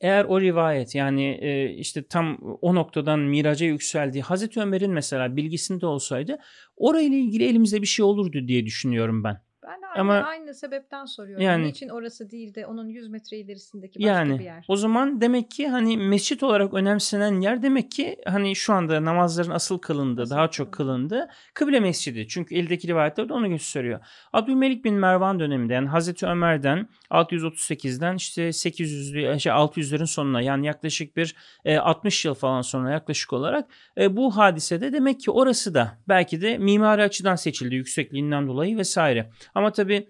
[0.00, 5.86] eğer o rivayet yani e, işte tam o noktadan miraca yükseldiği Hazreti Ömer'in mesela bilgisinde
[5.86, 6.38] olsaydı
[6.76, 9.49] orayla ilgili elimizde bir şey olurdu diye düşünüyorum ben.
[9.62, 11.44] Ben de aynı, Ama aynı sebepten soruyorum.
[11.44, 14.64] yani Niçin orası değil de onun 100 metre ilerisindeki başka bir yani yer?
[14.68, 19.50] o zaman demek ki hani mescit olarak önemsenen yer demek ki hani şu anda namazların
[19.50, 21.08] asıl kılındığı, Asıl daha çok kılındı.
[21.08, 22.28] kılındığı kıble mescidi.
[22.28, 24.00] Çünkü eldeki rivayetler de onu gösteriyor.
[24.32, 31.16] Abdülmelik bin Mervan döneminde yani Hazreti Ömer'den 638'den işte 800'lü şey 600'lerin sonuna yani yaklaşık
[31.16, 35.98] bir e, 60 yıl falan sonra yaklaşık olarak e, bu hadisede demek ki orası da
[36.08, 39.30] belki de mimari açıdan seçildi yüksekliğinden dolayı vesaire.
[39.54, 40.08] Ama tabii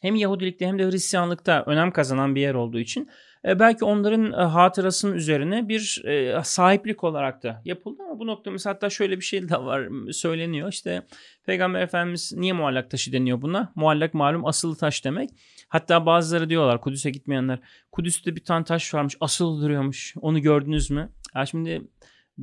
[0.00, 3.10] hem Yahudilikte hem de Hristiyanlıkta önem kazanan bir yer olduğu için
[3.44, 8.50] e, belki onların e, hatırasının üzerine bir e, sahiplik olarak da yapıldı ama bu nokta
[8.50, 11.02] mesela hatta şöyle bir şey de var söyleniyor işte
[11.46, 13.72] Peygamber Efendimiz niye muallak taşı deniyor buna?
[13.74, 15.30] Muallak malum asılı taş demek.
[15.68, 17.58] Hatta bazıları diyorlar Kudüs'e gitmeyenler
[17.92, 21.12] Kudüs'te bir tane taş varmış asılı duruyormuş onu gördünüz mü?
[21.34, 21.82] Ya şimdi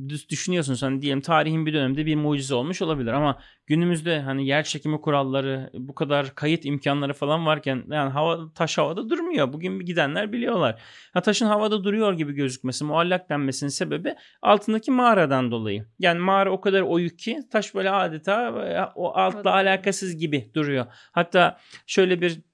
[0.08, 5.00] düşünüyorsunuz hani diyelim tarihin bir döneminde bir mucize olmuş olabilir ama günümüzde hani yer çekimi
[5.00, 9.52] kuralları bu kadar kayıt imkanları falan varken yani hava taş havada durmuyor.
[9.52, 10.80] Bugün gidenler biliyorlar.
[11.12, 15.86] Ha, taşın havada duruyor gibi gözükmesi, muallak denmesinin sebebi altındaki mağaradan dolayı.
[15.98, 20.86] Yani mağara o kadar oyuk ki taş böyle adeta e, o altla alakasız gibi duruyor.
[21.12, 22.49] Hatta şöyle bir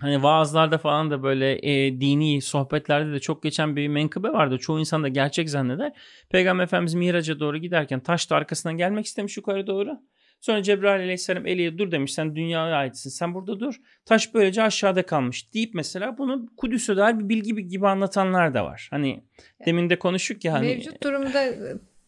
[0.00, 4.58] Hani vaazlarda falan da böyle e, dini sohbetlerde de çok geçen bir menkıbe vardı.
[4.58, 5.92] Çoğu insan da gerçek zanneder.
[6.30, 9.98] Peygamber Efendimiz Miraç'a doğru giderken taş da arkasından gelmek istemiş yukarı doğru.
[10.40, 13.74] Sonra Cebrail aleyhisselam Eli'ye dur demiş sen dünyaya aitsin sen burada dur.
[14.04, 18.88] Taş böylece aşağıda kalmış deyip mesela bunu Kudüs'e dair bir bilgi gibi anlatanlar da var.
[18.90, 19.24] Hani
[19.66, 21.44] demin de konuştuk ya hani Mevcut durumda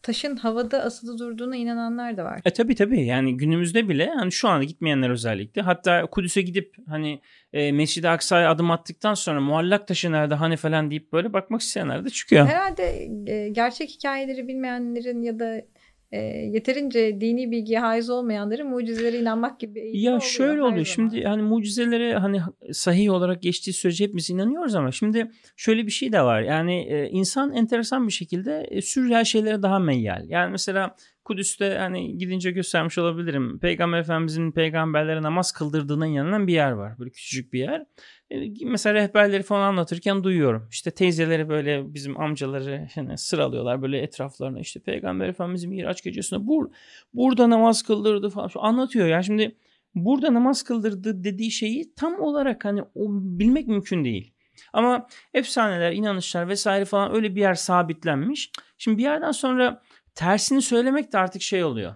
[0.02, 2.40] taşın havada asılı durduğuna inananlar da var.
[2.44, 7.20] E tabi tabi yani günümüzde bile hani şu anda gitmeyenler özellikle hatta Kudüs'e gidip hani
[7.52, 12.04] e, Mescid-i Aksa'ya adım attıktan sonra muallak taşı nerede hani falan deyip böyle bakmak isteyenler
[12.04, 12.46] de çıkıyor.
[12.46, 15.62] Herhalde e, gerçek hikayeleri bilmeyenlerin ya da
[16.12, 16.18] e,
[16.54, 20.84] yeterince dini bilgiye haiz olmayanların mucizelere inanmak gibi bir Ya oluyor şöyle oluyor.
[20.84, 22.40] şimdi hani mucizelere hani
[22.72, 26.42] sahih olarak geçtiği sürece hepimiz inanıyoruz ama şimdi şöyle bir şey de var.
[26.42, 30.24] Yani e, insan enteresan bir şekilde e, sürreal şeylere daha meyyal.
[30.28, 30.96] Yani mesela
[31.30, 33.58] Kudüs'te hani gidince göstermiş olabilirim.
[33.58, 36.98] Peygamber Efendimizin peygamberlere namaz kıldırdığına inanılan bir yer var.
[36.98, 37.86] Böyle küçücük bir yer.
[38.30, 40.68] E, Mesela rehberleri falan anlatırken duyuyorum.
[40.70, 44.60] İşte teyzeleri böyle bizim amcaları hani sıralıyorlar böyle etraflarına.
[44.60, 46.70] İşte Peygamber Efendimiz Miraç gecesinde bur
[47.14, 48.50] burada namaz kıldırdı falan.
[48.56, 49.56] Anlatıyor ya şimdi
[49.94, 54.32] burada namaz kıldırdı dediği şeyi tam olarak hani o bilmek mümkün değil.
[54.72, 58.50] Ama efsaneler, inanışlar vesaire falan öyle bir yer sabitlenmiş.
[58.78, 59.82] Şimdi bir yerden sonra
[60.14, 61.94] tersini söylemek de artık şey oluyor.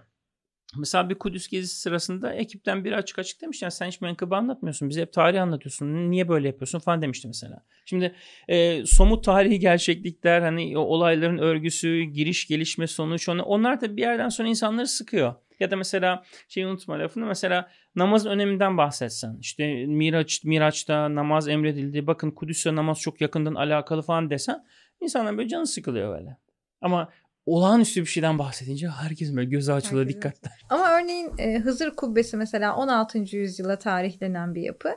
[0.77, 4.89] Mesela bir Kudüs gezisi sırasında ekipten biri açık açık demiş yani sen hiç menkıbe anlatmıyorsun.
[4.89, 6.11] Bize hep tarih anlatıyorsun.
[6.11, 7.65] Niye böyle yapıyorsun falan demişti mesela.
[7.85, 8.15] Şimdi
[8.47, 14.29] e, somut tarihi gerçeklikler hani olayların örgüsü, giriş, gelişme, sonuç onlar, onlar da bir yerden
[14.29, 15.35] sonra insanları sıkıyor.
[15.59, 19.37] Ya da mesela şeyi unutma lafını mesela namazın öneminden bahsetsen.
[19.41, 22.07] İşte Miraç, Miraç'ta namaz emredildi.
[22.07, 24.65] Bakın Kudüs'le namaz çok yakından alakalı falan desen
[25.01, 26.37] insanlar böyle canı sıkılıyor böyle.
[26.81, 27.09] Ama
[27.45, 30.65] olağanüstü bir şeyden bahsedince herkes böyle gözü açılıyor Herkes dikkatler.
[30.69, 33.35] Ama örneğin e, Hızır Kubbesi mesela 16.
[33.37, 34.89] yüzyıla tarihlenen bir yapı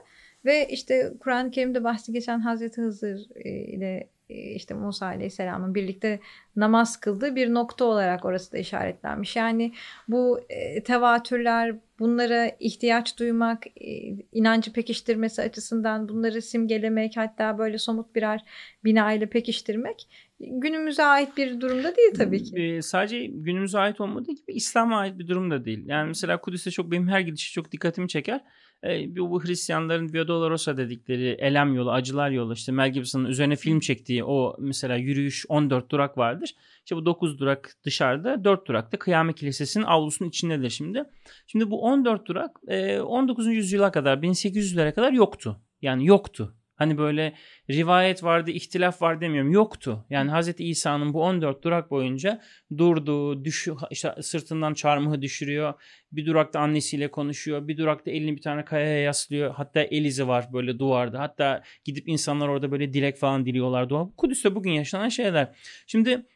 [0.45, 6.21] ve işte Kur'an-ı Kerim'de bahsi geçen Hazreti Hızır e, ile e, işte Musa Aleyhisselam'ın birlikte
[6.57, 9.37] namaz kıldığı bir nokta olarak orası da işaretlenmiş.
[9.37, 9.73] Yani
[10.09, 13.97] bu e, tevatürler, bunlara ihtiyaç duymak, e,
[14.33, 18.45] inancı pekiştirmesi açısından bunları simgelemek, hatta böyle somut birer
[18.85, 20.09] bina ile pekiştirmek
[20.40, 22.57] günümüze ait bir durumda değil tabii ki.
[22.57, 25.83] Ee, sadece günümüze ait olmadığı gibi İslam'a ait bir durum da değil.
[25.87, 28.40] Yani mesela Kudüs'e çok benim her gidişi çok dikkatimi çeker.
[28.85, 33.81] Ee, bu, Hristiyanların Via Dolorosa dedikleri elem yolu, acılar yolu işte Mel Gibson'ın üzerine film
[33.81, 36.55] çektiği o mesela yürüyüş 14 durak vardır.
[36.79, 41.05] İşte bu 9 durak dışarıda 4 durak da Kıyamet Kilisesi'nin avlusunun içindedir şimdi.
[41.46, 43.46] Şimdi bu 14 durak e, 19.
[43.46, 45.61] yüzyıla kadar 1800'lere kadar yoktu.
[45.83, 46.55] Yani yoktu.
[46.79, 47.35] Hani böyle
[47.71, 49.53] rivayet vardı, ihtilaf var demiyorum.
[49.53, 50.07] Yoktu.
[50.11, 52.41] Yani Hazreti İsa'nın bu 14 durak boyunca
[52.79, 55.75] durdu, düşü, işte sırtından çarmıhı düşürüyor.
[56.12, 57.69] Bir durakta annesiyle konuşuyor.
[57.69, 59.55] Bir durakta elini bir tane kayaya yaslıyor.
[59.55, 61.21] Hatta el izi var böyle duvarda.
[61.21, 63.88] Hatta gidip insanlar orada böyle dilek falan diliyorlar.
[63.88, 64.11] Dua.
[64.17, 65.55] Kudüs'te bugün yaşanan şeyler.
[65.87, 66.27] Şimdi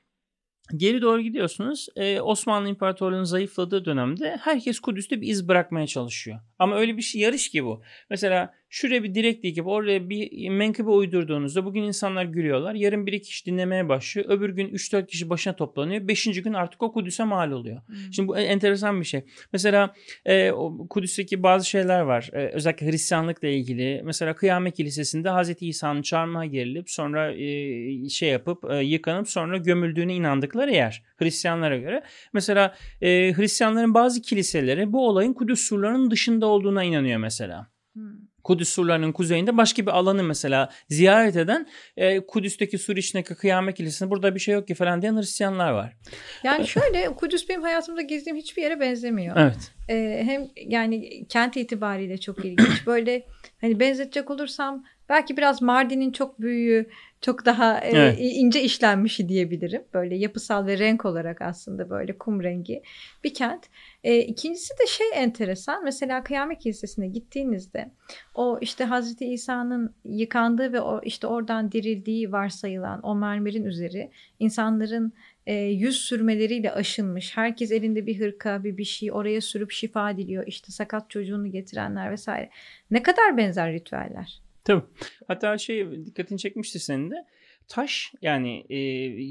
[0.76, 1.88] Geri doğru gidiyorsunuz.
[1.96, 6.40] Ee, Osmanlı İmparatorluğu'nun zayıfladığı dönemde herkes Kudüs'te bir iz bırakmaya çalışıyor.
[6.58, 7.82] Ama öyle bir şey yarış ki bu.
[8.10, 12.74] Mesela şuraya bir direkt dikip oraya bir menkıbe uydurduğunuzda bugün insanlar gülüyorlar.
[12.74, 14.30] Yarın bir iki kişi dinlemeye başlıyor.
[14.30, 16.08] Öbür gün 3-4 kişi başına toplanıyor.
[16.08, 17.82] Beşinci gün artık o Kudüs'e mal oluyor.
[17.86, 18.12] Hmm.
[18.12, 19.24] Şimdi bu enteresan bir şey.
[19.52, 19.94] Mesela
[20.26, 20.50] e,
[20.90, 22.30] Kudüs'teki bazı şeyler var.
[22.32, 24.02] E, özellikle Hristiyanlıkla ilgili.
[24.04, 30.14] Mesela Kıyamet Kilisesi'nde Hazreti İsa'nın çarmıha gerilip sonra e, şey yapıp e, yıkanıp sonra gömüldüğüne
[30.14, 31.02] inandıkları yer.
[31.16, 32.02] Hristiyanlara göre.
[32.32, 37.66] Mesela e, Hristiyanların bazı kiliseleri bu olayın Kudüs surlarının dışında olduğuna inanıyor mesela.
[37.92, 38.31] Hmm.
[38.44, 44.10] Kudüs surlarının kuzeyinde başka bir alanı mesela ziyaret eden e, Kudüs'teki sur içindeki kıyamet kilisesinde
[44.10, 45.96] burada bir şey yok ki falan diyen Hristiyanlar var.
[46.44, 49.36] Yani şöyle Kudüs benim hayatımda gezdiğim hiçbir yere benzemiyor.
[49.36, 49.72] Evet.
[49.88, 52.86] Ee, hem yani kent itibariyle çok ilginç.
[52.86, 53.26] Böyle
[53.60, 58.18] hani benzetecek olursam belki biraz Mardin'in çok büyüğü, çok daha e, Evet.
[58.20, 59.82] ince işlenmişi diyebilirim.
[59.94, 62.82] Böyle yapısal ve renk olarak aslında böyle kum rengi
[63.24, 63.66] bir kent.
[64.04, 65.84] E, ikincisi de şey enteresan.
[65.84, 67.90] Mesela Kıyamet Kilisesi'ne gittiğinizde
[68.34, 75.12] o işte Hazreti İsa'nın yıkandığı ve o işte oradan dirildiği varsayılan o mermerin üzeri insanların
[75.46, 77.36] e, yüz sürmeleriyle aşınmış.
[77.36, 80.46] Herkes elinde bir hırka, bir bir şey oraya sürüp şifa diliyor.
[80.46, 82.50] İşte sakat çocuğunu getirenler vesaire.
[82.90, 84.41] Ne kadar benzer ritüeller.
[84.64, 84.82] Tabii.
[85.28, 87.26] Hatta şey dikkatini çekmişti senin de.
[87.68, 88.76] Taş yani e,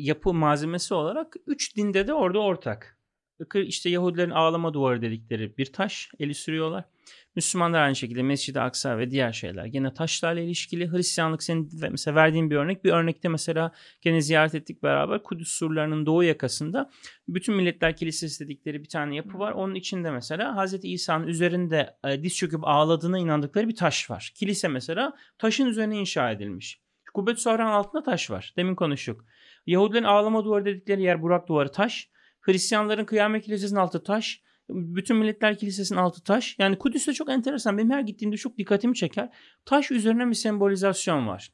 [0.04, 2.98] yapı malzemesi olarak üç dinde de orada ortak.
[3.56, 6.84] İşte Yahudilerin ağlama duvarı dedikleri bir taş eli sürüyorlar.
[7.36, 10.91] Müslümanlar aynı şekilde Mescid-i Aksa ve diğer şeyler gene taşlarla ilişkili.
[10.91, 12.84] Hristiyanlık senin mesela verdiğin bir örnek.
[12.84, 13.71] Bir örnekte mesela
[14.02, 16.89] gene ziyaret ettik beraber Kudüs surlarının doğu yakasında
[17.28, 19.52] bütün milletler kilisesi dedikleri bir tane yapı var.
[19.52, 24.32] Onun içinde mesela Hazreti İsa'nın üzerinde e, diz çöküp ağladığına inandıkları bir taş var.
[24.36, 26.82] Kilise mesela taşın üzerine inşa edilmiş.
[27.13, 28.54] Kubbet Sahranın altında taş var.
[28.58, 29.26] Demin konuştuk.
[29.65, 32.10] Yahudilerin ağlama duvarı dedikleri yer Burak duvarı taş.
[32.41, 34.41] Hristiyanların kıyamet kilisesinin altı taş.
[34.71, 36.55] Bütün milletler kilisesinin altı taş.
[36.60, 37.77] Yani Kudüs'te çok enteresan.
[37.77, 39.29] Benim her gittiğimde çok dikkatimi çeker.
[39.65, 41.51] Taş üzerine bir sembolizasyon var.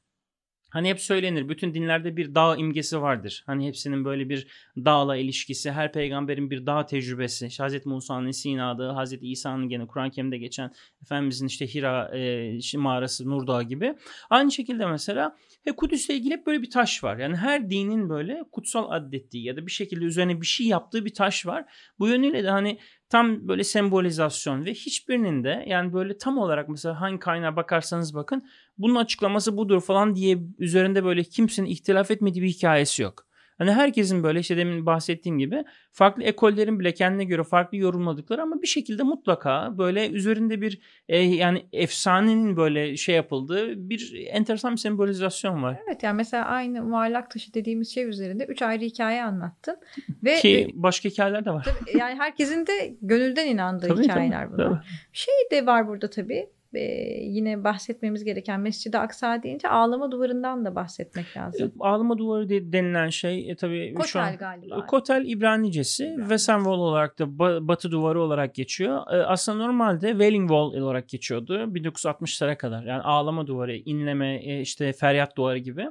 [0.69, 3.43] Hani hep söylenir bütün dinlerde bir dağ imgesi vardır.
[3.45, 7.47] Hani hepsinin böyle bir dağla ilişkisi, her peygamberin bir dağ tecrübesi.
[7.47, 13.29] İşte Hazreti Musa'nın Sina'da, Hazreti İsa'nın gene Kur'an-ı Kerim'de geçen Efendimizin işte Hira e, mağarası,
[13.29, 13.95] Nur Dağı gibi.
[14.29, 17.17] Aynı şekilde mesela e, Kudüs'le ilgili hep böyle bir taş var.
[17.17, 21.13] Yani her dinin böyle kutsal adettiği ya da bir şekilde üzerine bir şey yaptığı bir
[21.13, 21.65] taş var.
[21.99, 27.01] Bu yönüyle de hani tam böyle sembolizasyon ve hiçbirinin de yani böyle tam olarak mesela
[27.01, 28.45] hangi kaynağa bakarsanız bakın
[28.77, 33.26] bunun açıklaması budur falan diye üzerinde böyle kimsenin ihtilaf etmediği bir hikayesi yok.
[33.57, 38.61] Hani herkesin böyle işte demin bahsettiğim gibi farklı ekollerin bile kendine göre farklı yorumladıkları ama
[38.61, 44.77] bir şekilde mutlaka böyle üzerinde bir e, yani efsanenin böyle şey yapıldığı bir enteresan bir
[44.77, 45.79] sembolizasyon var.
[45.87, 49.77] Evet yani mesela aynı muallak taşı dediğimiz şey üzerinde üç ayrı hikaye anlattın.
[50.23, 51.63] Ve Ki başka hikayeler de var.
[51.63, 54.69] Tabii, yani herkesin de gönülden inandığı Tabii, hikayeler tabii, bunlar.
[54.69, 54.79] tabii.
[55.13, 56.49] Şey de var burada tabii.
[56.77, 61.71] Ee, yine bahsetmemiz gereken Mescid-i Aksa deyince ağlama duvarından da bahsetmek lazım.
[61.79, 64.85] Ağlama duvarı de- denilen şey e, tabii şu an Kotel galiba.
[64.85, 68.97] Kotel İbranicesi Western Wall olarak da ba- Batı duvarı olarak geçiyor.
[69.13, 72.83] E, aslında normalde Wailing Wall olarak geçiyordu 1960'lara kadar.
[72.83, 75.85] Yani ağlama duvarı, inleme, e, işte feryat duvarı gibi.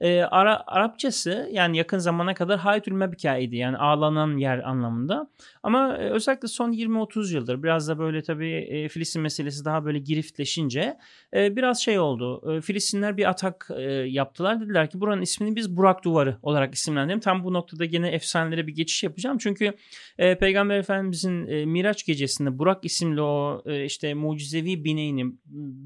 [0.00, 5.28] E, Ara, Arapçası yani yakın zamana kadar Haytül Mebkâ'ydi yani ağlanan yer anlamında.
[5.62, 9.98] Ama e, özellikle son 20-30 yıldır biraz da böyle tabii e, Filistin meselesi daha böyle
[10.30, 10.96] giriftleşince
[11.34, 12.56] e, biraz şey oldu.
[12.56, 14.60] E, Filistinler bir atak e, yaptılar.
[14.60, 17.20] Dediler ki buranın ismini biz Burak Duvarı olarak isimlendirelim.
[17.20, 19.38] Tam bu noktada gene efsanelere bir geçiş yapacağım.
[19.38, 19.72] Çünkü
[20.18, 25.26] e, Peygamber Efendimizin e, Miraç gecesinde Burak isimli o e, işte mucizevi bineğini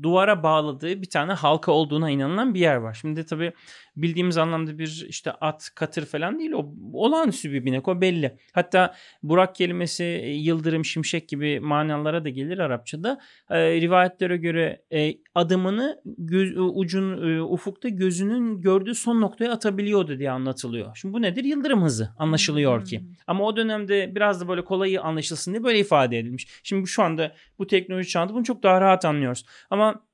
[0.03, 2.99] duvara bağladığı bir tane halka olduğuna inanılan bir yer var.
[3.01, 3.53] Şimdi tabii
[3.97, 6.53] bildiğimiz anlamda bir işte at, katır falan değil.
[6.53, 8.39] O olağanüstü bir binek o belli.
[8.53, 10.05] Hatta Burak kelimesi
[10.43, 13.21] yıldırım, şimşek gibi manalara da gelir Arapçada.
[13.51, 13.57] E,
[14.25, 20.97] rivayetlere göre e, adımını göz, ucun e, ufukta gözünün gördüğü son noktaya atabiliyordu diye anlatılıyor.
[20.97, 21.45] Şimdi bu nedir?
[21.45, 23.01] Yıldırım hızı anlaşılıyor ki.
[23.01, 23.07] Hmm.
[23.27, 26.49] Ama o dönemde biraz da böyle kolay anlaşılsın diye böyle ifade edilmiş.
[26.63, 29.45] Şimdi şu anda bu teknoloji çağında bunu çok daha rahat anlıyoruz.
[29.71, 30.05] Ama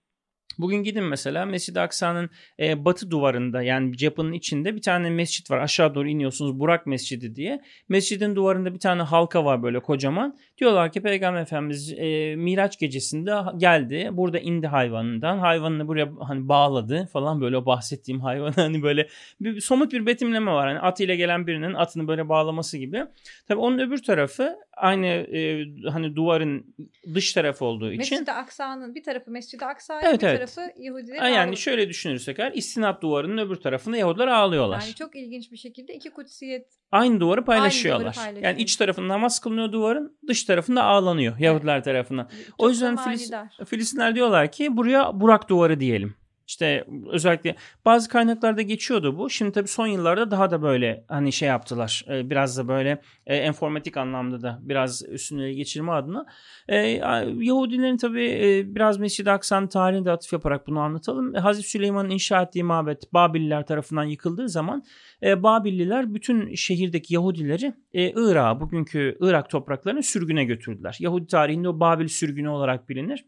[0.59, 5.59] Bugün gidin mesela Mescid-i Aksa'nın e, batı duvarında yani yapının içinde bir tane mescit var.
[5.59, 7.61] Aşağı doğru iniyorsunuz Burak Mescidi diye.
[7.89, 10.39] Mescidin duvarında bir tane halka var böyle kocaman.
[10.59, 14.09] Diyorlar ki Peygamber Efendimiz e, Miraç gecesinde geldi.
[14.13, 15.39] Burada indi hayvanından.
[15.39, 19.09] Hayvanını buraya hani bağladı falan böyle bahsettiğim hayvan hani böyle
[19.41, 20.69] bir, somut bir betimleme var.
[20.69, 23.05] Hani atıyla gelen birinin atını böyle bağlaması gibi.
[23.49, 26.75] Tabii onun öbür tarafı aynı e, hani duvarın
[27.15, 27.99] dış tarafı olduğu için.
[27.99, 30.55] Mescid-i Aksa'nın bir tarafı Mescid-i Aksa, Evet, bir evet.
[30.55, 34.81] tarafı Yahudilerin Ha, yani ağlı- şöyle düşünürsek eğer istinat duvarının öbür tarafında Yahudiler ağlıyorlar.
[34.81, 38.05] Yani çok ilginç bir şekilde iki kutsiyet Aynı duvarı paylaşıyorlar.
[38.05, 38.45] duvarı paylaşıyor.
[38.45, 42.29] yani iç tarafında namaz kılınıyor duvarın, dış tarafında ağlanıyor Yahudiler tarafından.
[42.59, 43.65] O çok yüzden da Filis-.
[43.67, 46.15] Filistinler diyorlar ki buraya Burak duvarı diyelim.
[46.51, 49.31] İşte özellikle bazı kaynaklarda geçiyordu bu.
[49.31, 52.05] Şimdi tabii son yıllarda daha da böyle hani şey yaptılar.
[52.09, 56.27] Ee, Biraz da böyle e, enformatik anlamda da biraz üstüne geçirme adına.
[56.69, 56.77] Ee,
[57.39, 61.35] Yahudilerin tabii e, biraz Mescid-i Aksa'nın tarihine de atıf yaparak bunu anlatalım.
[61.35, 64.83] Hazreti Süleyman'ın inşa ettiği mabet Babililer tarafından yıkıldığı zaman
[65.23, 70.97] e, Babilliler bütün şehirdeki Yahudileri e, Irak'a bugünkü Irak topraklarını sürgüne götürdüler.
[71.01, 73.25] Yahudi tarihinde o Babil sürgünü olarak bilinir.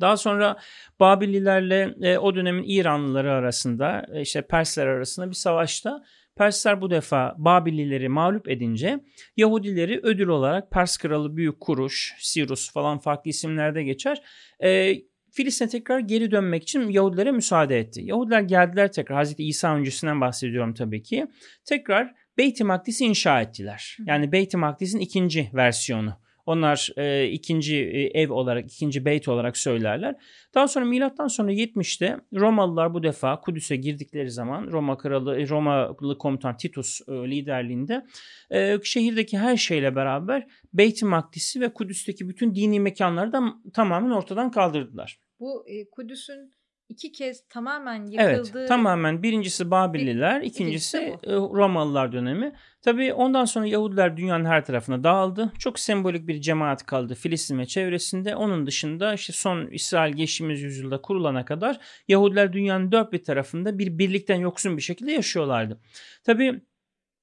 [0.00, 0.56] Daha sonra
[1.00, 6.02] Babililerle e, o dönemin İranlıları arasında e, işte Persler arasında bir savaşta
[6.36, 9.00] Persler bu defa Babilileri mağlup edince
[9.36, 14.22] Yahudileri ödül olarak Pers kralı Büyük Kuruş, Sirus falan farklı isimlerde geçer.
[14.64, 14.94] E,
[15.32, 18.00] Filistin'e tekrar geri dönmek için Yahudilere müsaade etti.
[18.04, 21.26] Yahudiler geldiler tekrar Hazreti İsa öncesinden bahsediyorum tabii ki.
[21.64, 23.96] Tekrar Beyt-i Makdis'i inşa ettiler.
[24.06, 26.21] Yani Beyt-i Makdis'in ikinci versiyonu.
[26.46, 30.14] Onlar e, ikinci e, ev olarak, ikinci beyt olarak söylerler.
[30.54, 36.18] Daha sonra milattan sonra 70'te Romalılar bu defa Kudüs'e girdikleri zaman Roma kralı, e, Romalı
[36.18, 38.06] komutan Titus e, liderliğinde
[38.50, 43.42] e, şehirdeki her şeyle beraber Beyt-i Makdis'i ve Kudüs'teki bütün dini mekanları da
[43.74, 45.20] tamamen ortadan kaldırdılar.
[45.40, 46.61] Bu e, Kudüs'ün
[46.92, 48.58] iki kez tamamen yıkıldığı...
[48.58, 52.52] Evet tamamen birincisi Babililer ikincisi e, Romalılar dönemi.
[52.82, 55.52] Tabii ondan sonra Yahudiler dünyanın her tarafına dağıldı.
[55.58, 58.36] Çok sembolik bir cemaat kaldı Filistin ve çevresinde.
[58.36, 63.98] Onun dışında işte son İsrail geçtiğimiz yüzyılda kurulana kadar Yahudiler dünyanın dört bir tarafında bir
[63.98, 65.80] birlikten yoksun bir şekilde yaşıyorlardı.
[66.24, 66.62] Tabii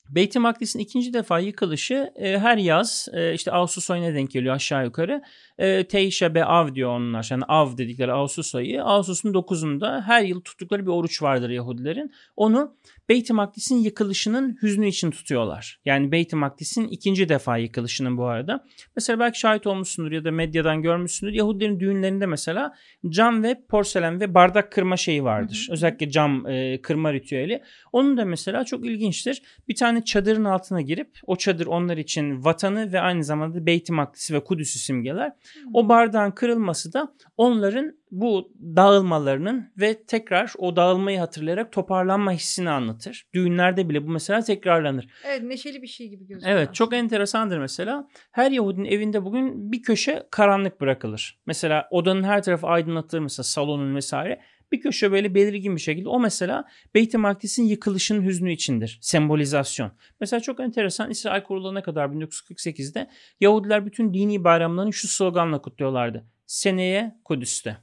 [0.10, 4.86] Beyt-i Makdis'in ikinci defa yıkılışı e, her yaz e, işte Ağustos ayına denk geliyor aşağı
[4.86, 5.22] yukarı.
[5.60, 7.28] E, Teyşebe Av diyor onlar.
[7.32, 8.84] Yani Av dedikleri Ağustos ayı.
[8.84, 12.12] Ağustos'un 9'unda her yıl tuttukları bir oruç vardır Yahudilerin.
[12.36, 12.76] Onu
[13.10, 15.80] Beyt-i Makdis'in yıkılışının hüznü için tutuyorlar.
[15.86, 18.66] Yani Beyt-i Makdis'in ikinci defa yıkılışının bu arada.
[18.96, 21.34] Mesela belki şahit olmuşsundur ya da medyadan görmüşsündür.
[21.34, 22.74] Yahudilerin düğünlerinde mesela
[23.10, 25.64] cam ve porselen ve bardak kırma şeyi vardır.
[25.68, 25.74] Hı hı.
[25.74, 27.64] Özellikle cam e, kırma ritüeli.
[27.92, 29.42] Onun da mesela çok ilginçtir.
[29.68, 34.34] Bir tane çadırın altına girip o çadır onlar için vatanı ve aynı zamanda Beyt-i Makdis'i
[34.34, 35.32] ve Kudüs'ü simgeler.
[35.74, 43.26] O bardağın kırılması da onların bu dağılmalarının ve tekrar o dağılmayı hatırlayarak toparlanma hissini anlatır.
[43.34, 45.08] Düğünlerde bile bu mesela tekrarlanır.
[45.26, 46.58] Evet neşeli bir şey gibi gözüküyor.
[46.58, 48.08] Evet çok enteresandır mesela.
[48.32, 51.40] Her Yahudinin evinde bugün bir köşe karanlık bırakılır.
[51.46, 54.42] Mesela odanın her tarafı aydınlatılır mesela salonun vesaire.
[54.72, 59.00] Bir köşe böyle belirgin bir şekilde o mesela Beyt-i Makdis'in yıkılışının hüznü içindir.
[59.02, 59.92] Sembolizasyon.
[60.22, 66.26] Mesela çok enteresan İsrail kurulana kadar 1948'de Yahudiler bütün dini bayramlarını şu sloganla kutluyorlardı.
[66.46, 67.78] Seneye Kudüs'te.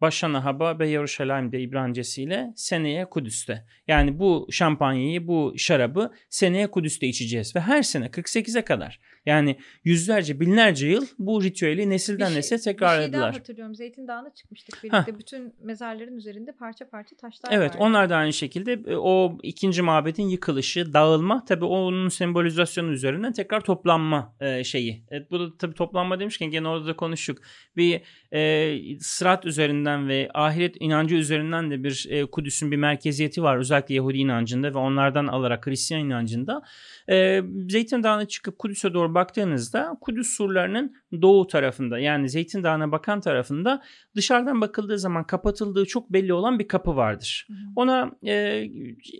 [0.00, 3.66] Başana Haba ve Yeruşalim'de İbrancesiyle seneye Kudüs'te.
[3.88, 7.56] Yani bu şampanyayı, bu şarabı seneye Kudüs'te içeceğiz.
[7.56, 13.08] Ve her sene 48'e kadar yani yüzlerce, binlerce yıl bu ritüeli nesilden şey, nesile tekrarladılar.
[13.08, 13.74] Bir şey daha hatırlıyorum.
[13.74, 15.12] Zeytin Dağı'na çıkmıştık birlikte.
[15.12, 15.18] Heh.
[15.18, 17.78] Bütün mezarların üzerinde parça parça taşlar Evet vardı.
[17.80, 23.60] onlar da aynı şekilde e, o ikinci mabedin yıkılışı, dağılma tabii onun sembolizasyonu üzerinden tekrar
[23.60, 25.02] toplanma e, şeyi.
[25.10, 27.38] Evet, bu da tabii toplanma demişken gene orada da konuştuk.
[27.76, 28.00] Bir
[28.32, 33.56] e, sırat üzerinden ve ahiret inancı üzerinden de bir e, Kudüs'ün bir merkeziyeti var.
[33.56, 36.62] Özellikle Yahudi inancında ve onlardan alarak Hristiyan inancında.
[37.10, 43.20] E, Zeytin Dağı'na çıkıp Kudüs'e doğru baktığınızda Kudüs surlarının doğu tarafında yani Zeytin Dağı'na bakan
[43.20, 43.82] tarafında
[44.16, 47.46] dışarıdan bakıldığı zaman kapatıldığı çok belli olan bir kapı vardır.
[47.76, 48.32] Ona e,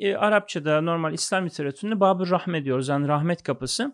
[0.00, 3.92] e, Arapçada normal İslam literatüründe Babur Rahme diyoruz yani rahmet kapısı.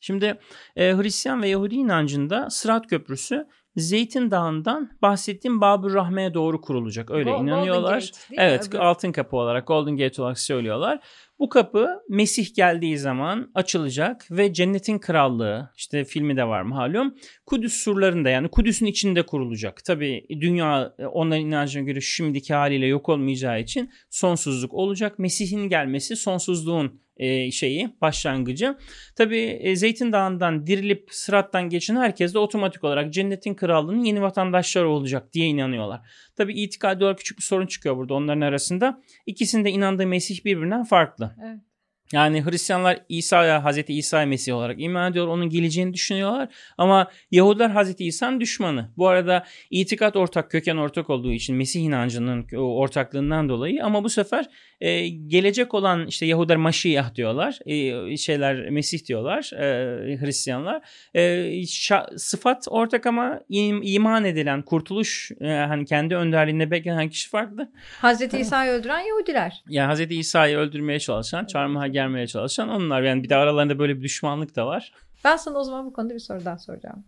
[0.00, 0.38] Şimdi
[0.76, 7.10] e, Hristiyan ve Yahudi inancında Sırat Köprüsü Zeytin Dağı'ndan bahsettiğim Babur Rahme'ye doğru kurulacak.
[7.10, 8.00] Öyle Go- inanıyorlar.
[8.00, 8.78] Gate, evet, mi?
[8.78, 11.00] altın kapı olarak, Golden Gate olarak söylüyorlar.
[11.38, 17.14] Bu kapı Mesih geldiği zaman açılacak ve cennetin krallığı işte filmi de var malum
[17.46, 19.84] Kudüs surlarında yani Kudüs'ün içinde kurulacak.
[19.84, 25.18] Tabi dünya onların inancına göre şimdiki haliyle yok olmayacağı için sonsuzluk olacak.
[25.18, 28.76] Mesih'in gelmesi sonsuzluğun e, şeyi başlangıcı.
[29.16, 34.88] Tabi e, Zeytin Dağı'ndan dirilip sırattan geçen herkes de otomatik olarak cennetin krallığının yeni vatandaşları
[34.88, 36.00] olacak diye inanıyorlar.
[36.36, 39.02] Tabi itikadi olarak küçük bir sorun çıkıyor burada onların arasında.
[39.26, 41.23] İkisinde inandığı Mesih birbirinden farklı.
[41.38, 41.62] 嗯
[42.12, 45.28] Yani Hristiyanlar İsa'ya Hazreti İsa Mesih olarak iman ediyor.
[45.28, 46.48] Onun geleceğini düşünüyorlar.
[46.78, 48.90] Ama Yahudiler Hazreti İsa'nın düşmanı.
[48.96, 54.48] Bu arada itikat ortak, köken ortak olduğu için Mesih inancının ortaklığından dolayı ama bu sefer
[54.80, 57.58] e, gelecek olan işte Yahudiler Maşiyah diyorlar.
[57.66, 60.82] E, şeyler Mesih diyorlar e, Hristiyanlar.
[61.14, 67.28] E, şa, sıfat ortak ama im, iman edilen kurtuluş e, hani kendi önderliğinde beklenen kişi
[67.28, 67.72] farklı.
[68.00, 69.62] Hazreti İsa'yı öldüren Yahudiler.
[69.68, 73.02] Yani Hazreti İsa'yı öldürmeye çalışan, çarmıha gelmeye çalışan onlar.
[73.02, 74.92] Yani bir de aralarında böyle bir düşmanlık da var.
[75.24, 77.04] Ben sana o zaman bu konuda bir soru daha soracağım.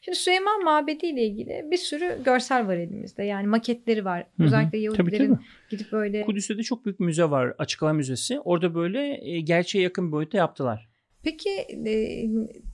[0.00, 3.22] Şimdi Süleyman Mabedi ile ilgili bir sürü görsel var elimizde.
[3.22, 4.20] Yani maketleri var.
[4.20, 4.46] Hı-hı.
[4.46, 5.44] Özellikle Yahudilerin tabii, tabii.
[5.70, 6.24] gidip böyle...
[6.24, 7.54] Kudüs'te de çok büyük müze var.
[7.58, 8.40] Açık Hava Müzesi.
[8.40, 10.91] Orada böyle e, gerçeğe yakın bir boyutta yaptılar.
[11.24, 11.50] Peki
[11.86, 12.24] e,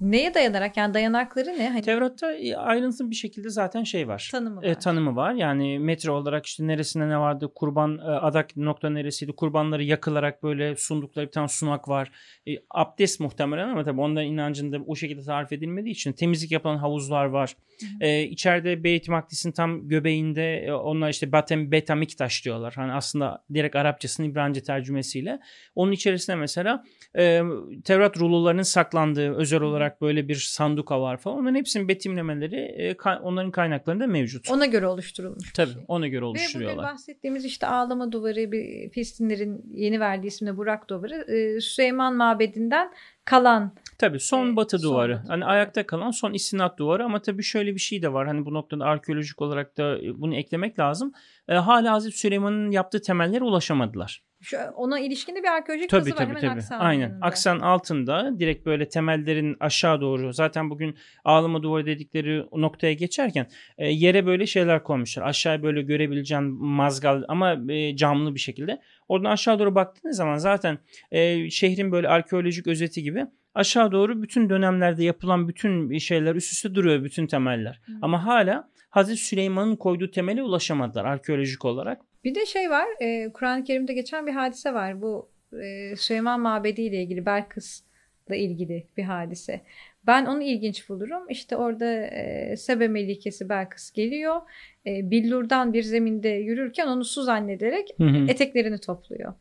[0.01, 1.69] neye dayanarak yani dayanakları ne?
[1.69, 4.29] Hani Tevrat'ta e, ayrıntılı bir şekilde zaten şey var.
[4.33, 4.63] tanımı var.
[4.65, 5.35] E, tanımı var.
[5.35, 7.53] Yani metre olarak işte neresinde ne vardı?
[7.55, 9.33] Kurban e, adak nokta neresiydi?
[9.33, 12.11] Kurbanları yakılarak böyle sundukları bir tane sunak var.
[12.49, 17.25] E, abdest muhtemelen ama tabii onların inancında o şekilde tarif edilmediği için temizlik yapılan havuzlar
[17.25, 17.57] var.
[18.01, 22.72] E, içeride Beyt Makdis'in tam göbeğinde e, onlar işte Batem Betamiktaş diyorlar.
[22.77, 25.41] Hani aslında direkt Arapçasının İbranice tercümesiyle.
[25.75, 26.85] Onun içerisinde mesela
[27.18, 27.43] e,
[27.85, 31.39] Tevrat rulolarının saklandığı özel olarak böyle bir sanduka var falan.
[31.39, 34.51] Onların hepsinin betimlemeleri e, onların kaynaklarında mevcut.
[34.51, 35.53] Ona göre oluşturulmuş.
[35.53, 35.82] Tabii şey.
[35.89, 36.93] ona göre Ve bugün oluşturuyorlar.
[36.93, 42.93] bahsettiğimiz işte ağlama duvarı, bir Filistinlerin yeni verdiği isimle Burak duvarı, e, Süleyman Mabedi'nden
[43.24, 45.18] kalan Tabii son e, batı son duvarı.
[45.18, 48.26] batı hani ayakta kalan son istinat duvarı ama tabii şöyle bir şey de var.
[48.26, 51.12] Hani bu noktada arkeolojik olarak da e, bunu eklemek lazım.
[51.49, 54.22] E, hala Hazreti Süleyman'ın yaptığı temellere ulaşamadılar.
[54.40, 56.78] şu, ona ilişkin de bir arkeolojik Tabii kazı var tabii hemen tabii.
[56.80, 57.09] Aynen.
[57.09, 57.26] yanında.
[57.26, 63.46] Aksan altında direkt böyle temellerin aşağı doğru zaten bugün ağlama duvarı dedikleri noktaya geçerken
[63.78, 65.22] e, yere böyle şeyler koymuşlar.
[65.22, 68.80] Aşağıya böyle görebileceğin mazgal ama e, camlı bir şekilde.
[69.09, 70.78] Oradan aşağı doğru baktığınız zaman zaten
[71.11, 76.74] e, şehrin böyle arkeolojik özeti gibi aşağı doğru bütün dönemlerde yapılan bütün şeyler üst üste
[76.74, 77.80] duruyor bütün temeller.
[77.86, 77.92] Hı.
[78.03, 82.01] Ama hala Hazreti Süleyman'ın koyduğu temele ulaşamadılar arkeolojik olarak.
[82.24, 85.03] Bir de şey var, e, Kur'an-ı Kerim'de geçen bir hadise var.
[85.03, 85.30] Bu
[85.62, 89.61] e, Süleyman Mabedi ile ilgili, Belkıs'la ilgili bir hadise.
[90.07, 91.28] Ben onu ilginç bulurum.
[91.28, 94.40] İşte orada e, Sebe Melikesi Belkıs geliyor.
[94.86, 98.26] E, billurdan bir zeminde yürürken onu su zannederek Hı hı.
[98.28, 99.34] eteklerini topluyor.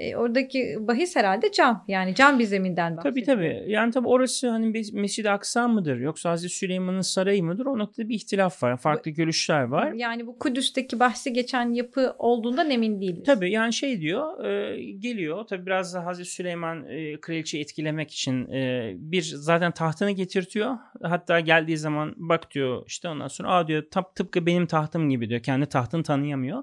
[0.00, 1.84] E, oradaki bahis herhalde cam.
[1.88, 3.26] Yani cam bir zeminden Tabii bahsediyor.
[3.26, 3.64] tabii.
[3.72, 7.66] Yani tabii orası hani Mes- Mescid-i Aksa mıdır yoksa Hazreti Süleyman'ın sarayı mıdır?
[7.66, 8.76] O noktada bir ihtilaf var.
[8.76, 9.92] Farklı görüşler var.
[9.92, 13.24] Yani bu Kudüs'teki bahsi geçen yapı olduğundan emin değiliz.
[13.26, 18.48] Tabii yani şey diyor e, geliyor tabii biraz da Hazreti Süleyman e, kraliçeyi etkilemek için
[18.48, 20.76] e, bir zaten tahtını getirtiyor.
[21.02, 23.82] Hatta geldiği zaman bak diyor işte ondan sonra aa diyor
[24.14, 25.40] tıpkı benim tahtım gibi diyor.
[25.40, 26.62] Kendi tahtını tanıyamıyor.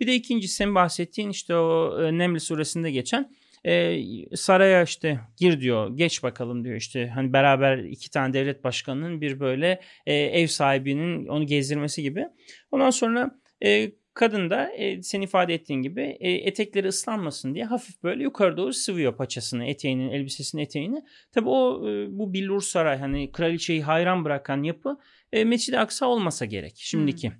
[0.00, 3.30] Bir de ikincisi senin bahsettiğin işte o e, Neml suresinde geçen
[3.66, 3.98] e,
[4.36, 9.40] saraya işte gir diyor geç bakalım diyor işte hani beraber iki tane devlet başkanının bir
[9.40, 12.26] böyle e, ev sahibinin onu gezdirmesi gibi.
[12.70, 13.30] Ondan sonra
[13.64, 18.56] e, kadın da e, sen ifade ettiğin gibi e, etekleri ıslanmasın diye hafif böyle yukarı
[18.56, 21.02] doğru sıvıyor paçasını, eteğinin, elbisesinin eteğini.
[21.32, 24.98] Tabii o e, bu billur saray hani kraliçeyi hayran bırakan yapı
[25.32, 27.32] e, Mescid-i Aksa olmasa gerek şimdiki.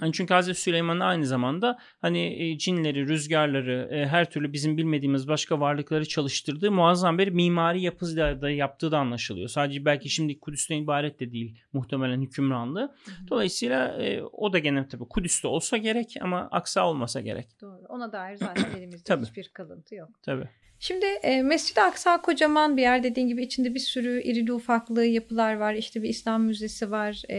[0.00, 5.28] Hani çünkü Hazreti Süleyman'ın aynı zamanda hani e, cinleri, rüzgarları, e, her türlü bizim bilmediğimiz
[5.28, 9.48] başka varlıkları çalıştırdığı muazzam bir mimari yapı da da yaptığı da anlaşılıyor.
[9.48, 12.94] Sadece belki şimdi Kudüs'ten ibaret de değil muhtemelen hükümranlığı.
[13.30, 17.46] Dolayısıyla e, o da gene tabii Kudüs'te olsa gerek ama Aksa olmasa gerek.
[17.60, 17.82] Doğru.
[17.88, 19.26] Ona dair zaten elimizde Tabii.
[19.26, 20.08] hiçbir kalıntı yok.
[20.22, 20.48] Tabii.
[20.78, 25.54] Şimdi e, Mescid-i Aksa kocaman bir yer dediğin gibi içinde bir sürü irili ufaklı yapılar
[25.54, 25.74] var.
[25.74, 27.22] İşte bir İslam müzesi var.
[27.30, 27.38] E,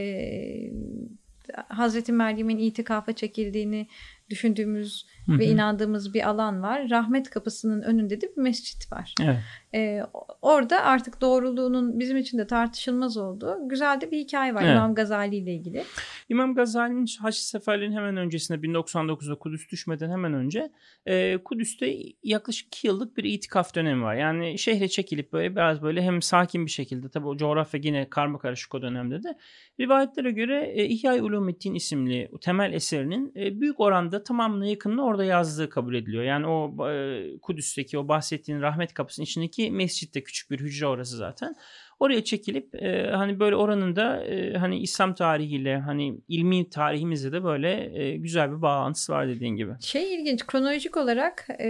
[1.67, 3.87] Hazreti Meryem'in itikafa çekildiğini
[4.29, 6.89] düşündüğümüz Hı ve inandığımız bir alan var.
[6.89, 9.13] Rahmet kapısının önünde de bir mescit var.
[9.23, 9.37] Evet.
[9.73, 10.01] E,
[10.41, 14.75] orada artık doğruluğunun bizim için de tartışılmaz olduğu güzel de bir hikaye var Evet.
[14.75, 15.83] İmam Gazali ile ilgili.
[16.29, 20.71] İmam Gazali'nin Haç seferlerinin hemen öncesinde 1099'da Kudüs düşmeden hemen önce
[21.05, 24.15] e, Kudüs'te yaklaşık 2 yıllık bir itikaf dönemi var.
[24.15, 28.39] Yani şehre çekilip böyle biraz böyle hem sakin bir şekilde tabii o coğrafya yine karma
[28.39, 29.37] karışık o dönemde de
[29.79, 35.69] rivayetlere göre e, İhya-i Ulumiddin isimli temel eserinin e, büyük oranda tamamına yakınını orada yazdığı
[35.69, 36.23] kabul ediliyor.
[36.23, 41.55] Yani o e, Kudüs'teki o bahsettiğin rahmet kapısının içindeki mescitte küçük bir hücre orası zaten.
[41.99, 47.43] Oraya çekilip e, hani böyle oranın da e, hani İslam tarihiyle hani ilmi tarihimizle de
[47.43, 49.71] böyle e, güzel bir bağlantısı var dediğin gibi.
[49.79, 51.67] Şey ilginç kronolojik olarak e,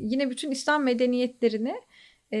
[0.00, 1.74] yine bütün İslam medeniyetlerini
[2.32, 2.38] e,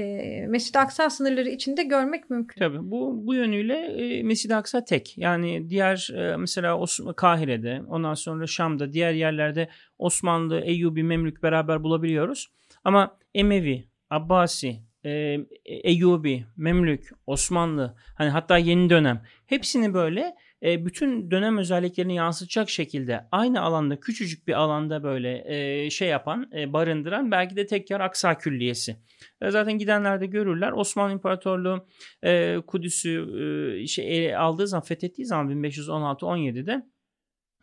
[0.48, 2.58] Mescid-i Aksa sınırları içinde görmek mümkün.
[2.58, 5.18] Tabii bu bu yönüyle e, Mescid-i Aksa tek.
[5.18, 9.68] Yani diğer e, mesela Os- Kahire'de, ondan sonra Şam'da, diğer yerlerde
[9.98, 12.48] Osmanlı, Eyyubi, Memlük beraber bulabiliyoruz.
[12.84, 21.30] Ama Emevi, Abbasi, e, Eyyubi, Memlük, Osmanlı, hani hatta yeni dönem hepsini böyle e, bütün
[21.30, 27.30] dönem özelliklerini yansıtacak şekilde aynı alanda küçücük bir alanda böyle e, şey yapan, e, barındıran
[27.30, 28.96] belki de tek yer Aksa Külliyesi.
[29.42, 30.72] E, zaten gidenler de görürler.
[30.72, 31.86] Osmanlı İmparatorluğu
[32.24, 33.26] e, Kudüs'ü
[33.82, 36.82] e, şey, ele aldığı zaman fethettiği zaman 1516-17'de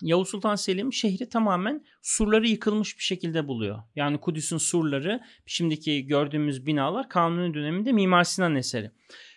[0.02, 3.80] Yavuz Sultan Selim şehri tamamen surları yıkılmış bir şekilde buluyor.
[3.96, 8.92] Yani Kudüs'ün surları şimdiki gördüğümüz binalar Kanuni döneminde Mimar Sinan eseri.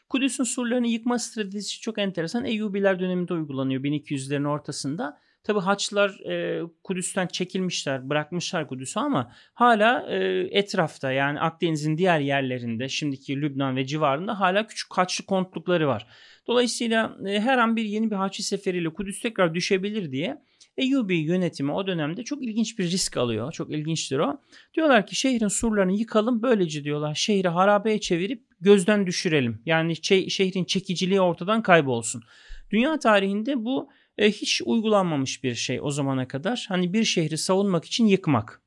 [0.09, 2.44] Kudüs'ün surlarını yıkma stratejisi çok enteresan.
[2.44, 5.18] Eyyubiler döneminde uygulanıyor 1200'lerin ortasında.
[5.44, 12.88] Tabi Haçlılar e, Kudüs'ten çekilmişler, bırakmışlar Kudüs'ü ama hala e, etrafta yani Akdeniz'in diğer yerlerinde,
[12.88, 16.06] şimdiki Lübnan ve civarında hala küçük Haçlı kontlukları var.
[16.46, 20.42] Dolayısıyla e, her an bir yeni bir Haçlı seferiyle Kudüs tekrar düşebilir diye
[20.79, 23.53] Eyyubi yönetimi o dönemde çok ilginç bir risk alıyor.
[23.53, 24.41] Çok ilginçtir o.
[24.74, 29.62] Diyorlar ki şehrin surlarını yıkalım böylece diyorlar şehri harabeye çevirip gözden düşürelim.
[29.66, 29.97] Yani
[30.31, 32.22] şehrin çekiciliği ortadan kaybolsun.
[32.70, 36.66] Dünya tarihinde bu e, hiç uygulanmamış bir şey o zamana kadar.
[36.68, 38.62] Hani bir şehri savunmak için yıkmak.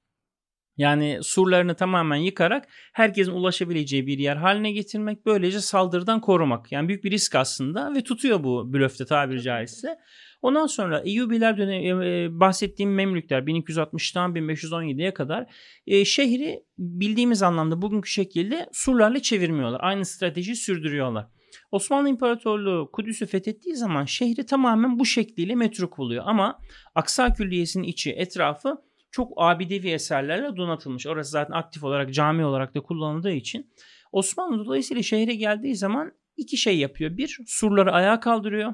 [0.82, 6.72] Yani surlarını tamamen yıkarak herkesin ulaşabileceği bir yer haline getirmek böylece saldırıdan korumak.
[6.72, 9.98] Yani büyük bir risk aslında ve tutuyor bu blöfte tabiri caizse.
[10.42, 15.46] Ondan sonra Eyyubiler dönemi e, bahsettiğim Memlükler 1260'tan 1517'ye kadar
[15.88, 19.80] e, şehri bildiğimiz anlamda bugünkü şekilde surlarla çevirmiyorlar.
[19.84, 21.28] Aynı stratejiyi sürdürüyorlar.
[21.72, 26.24] Osmanlı İmparatorluğu Kudüs'ü fethettiği zaman şehri tamamen bu şekliyle metruk buluyor.
[26.28, 26.60] Ama
[26.96, 31.08] Aksa Külliyesi'nin içi etrafı çok abidevi eserlerle donatılmış.
[31.08, 33.74] Orası zaten aktif olarak cami olarak da kullanıldığı için.
[34.12, 37.18] Osmanlı dolayısıyla şehre geldiği zaman iki şey yapıyor.
[37.18, 38.74] Bir, surları ayağa kaldırıyor.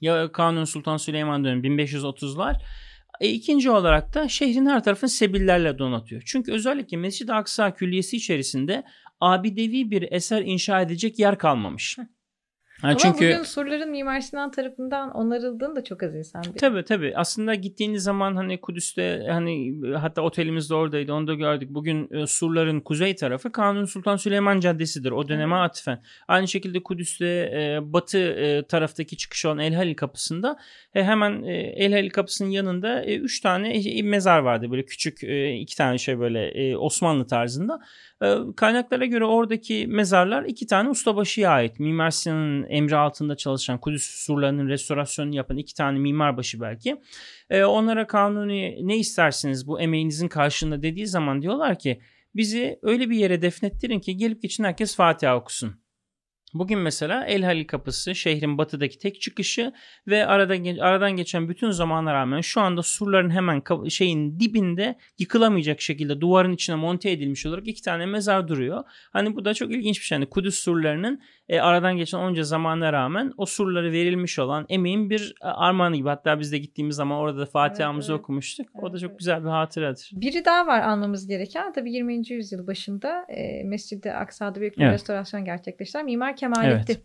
[0.00, 2.56] Ya Kanuni Sultan Süleyman dönemi 1530'lar.
[3.20, 6.22] E, ikinci olarak da şehrin her tarafını sebillerle donatıyor.
[6.26, 8.84] Çünkü özellikle Mescid-i Aksa Külliyesi içerisinde
[9.20, 11.98] abidevi bir eser inşa edecek yer kalmamış.
[12.82, 16.56] Yani Ama çünkü bugün surların Mimar Sinan tarafından onarıldığını da çok az insan biliyor.
[16.56, 17.12] Tabii tabii.
[17.16, 21.12] Aslında gittiğiniz zaman hani Kudüs'te hani hatta otelimiz de oradaydı.
[21.12, 21.68] Onu da gördük.
[21.70, 25.10] Bugün e, surların kuzey tarafı Kanuni Sultan Süleyman Caddesi'dir.
[25.10, 25.70] O döneme evet.
[25.70, 26.02] atfen.
[26.28, 30.58] Aynı şekilde Kudüs'te e, batı e, taraftaki çıkış olan El Halil kapısında
[30.94, 34.70] e, hemen e, El Halil kapısının yanında e, üç tane e, mezar vardı.
[34.70, 37.80] Böyle küçük e, iki tane şey böyle e, Osmanlı tarzında.
[38.22, 41.80] Ee, kaynaklara göre oradaki mezarlar iki tane ustabaşıya ait.
[41.80, 46.96] Mimar Sinan'ın emri altında çalışan Kudüs surlarının restorasyonunu yapan iki tane mimarbaşı belki.
[47.50, 52.00] Ee, onlara kanuni ne istersiniz bu emeğinizin karşılığında dediği zaman diyorlar ki
[52.34, 55.87] bizi öyle bir yere defnettirin ki gelip geçin herkes Fatiha okusun.
[56.54, 59.72] Bugün mesela El Halil Kapısı şehrin batıdaki tek çıkışı
[60.06, 66.20] ve aradan, aradan geçen bütün zamana rağmen şu anda surların hemen şeyin dibinde yıkılamayacak şekilde
[66.20, 68.84] duvarın içine monte edilmiş olarak iki tane mezar duruyor.
[69.12, 70.18] Hani bu da çok ilginç bir şey.
[70.18, 75.34] Hani Kudüs surlarının e, aradan geçen onca zamana rağmen o surları verilmiş olan emeğin bir
[75.42, 76.08] e, armağanı gibi.
[76.08, 78.24] Hatta biz de gittiğimiz zaman orada da Fatiha'mızı evet, evet.
[78.24, 78.66] okumuştuk.
[78.74, 79.18] Evet, o da çok evet.
[79.18, 80.10] güzel bir hatıradır.
[80.12, 81.72] Biri daha var anlamamız gereken.
[81.72, 82.28] Tabii 20.
[82.28, 84.94] yüzyıl başında e, Mescid-i Aksa'da büyük bir evet.
[84.94, 86.94] restorasyon gerçekleştiren Mimar Kemalettin.
[86.94, 87.02] Evet.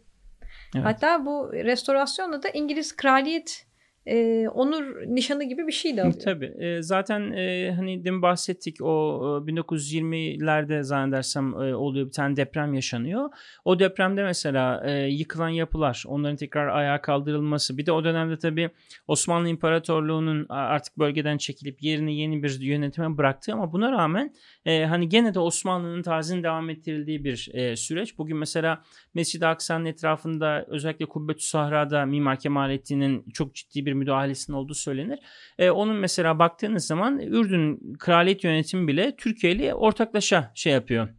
[0.75, 0.85] Evet.
[0.85, 3.65] Hatta bu restorasyonla da İngiliz kraliyet
[4.05, 6.19] e, onur nişanı gibi bir şey de alıyor.
[6.23, 6.53] Tabii.
[6.59, 12.73] E, zaten e, hani demin bahsettik o e, 1920'lerde zannedersem e, oluyor bir tane deprem
[12.73, 13.29] yaşanıyor.
[13.65, 17.77] O depremde mesela e, yıkılan yapılar, onların tekrar ayağa kaldırılması.
[17.77, 18.69] Bir de o dönemde tabii
[19.07, 24.33] Osmanlı İmparatorluğu'nun artık bölgeden çekilip yerini yeni bir yönetime bıraktığı ama buna rağmen
[24.65, 28.17] e, hani gene de Osmanlı'nın tarzının devam ettirildiği bir e, süreç.
[28.17, 28.83] Bugün mesela
[29.13, 35.19] Mescid-i Aksa'nın etrafında özellikle Kubbetü Sahra'da Mimar Kemalettin'in çok ciddi bir müdahalesinin olduğu söylenir.
[35.59, 41.09] E, onun mesela baktığınız zaman Ürdün kraliyet yönetimi bile Türkiye ile ortaklaşa şey yapıyor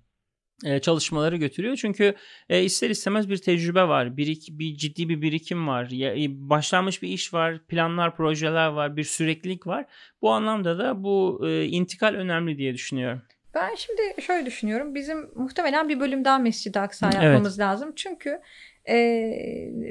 [0.64, 1.76] e, çalışmaları götürüyor.
[1.76, 2.14] Çünkü
[2.48, 4.16] e, ister istemez bir tecrübe var.
[4.16, 5.90] Bir, bir ciddi bir birikim var.
[5.92, 7.66] E, başlanmış bir iş var.
[7.66, 8.96] Planlar, projeler var.
[8.96, 9.86] Bir süreklilik var.
[10.22, 13.22] Bu anlamda da bu intikal önemli diye düşünüyorum.
[13.54, 14.94] Ben şimdi şöyle düşünüyorum.
[14.94, 17.68] Bizim muhtemelen bir bölüm daha Mescid-i Aksa yapmamız evet.
[17.68, 17.92] lazım.
[17.96, 18.40] Çünkü
[18.88, 18.96] e,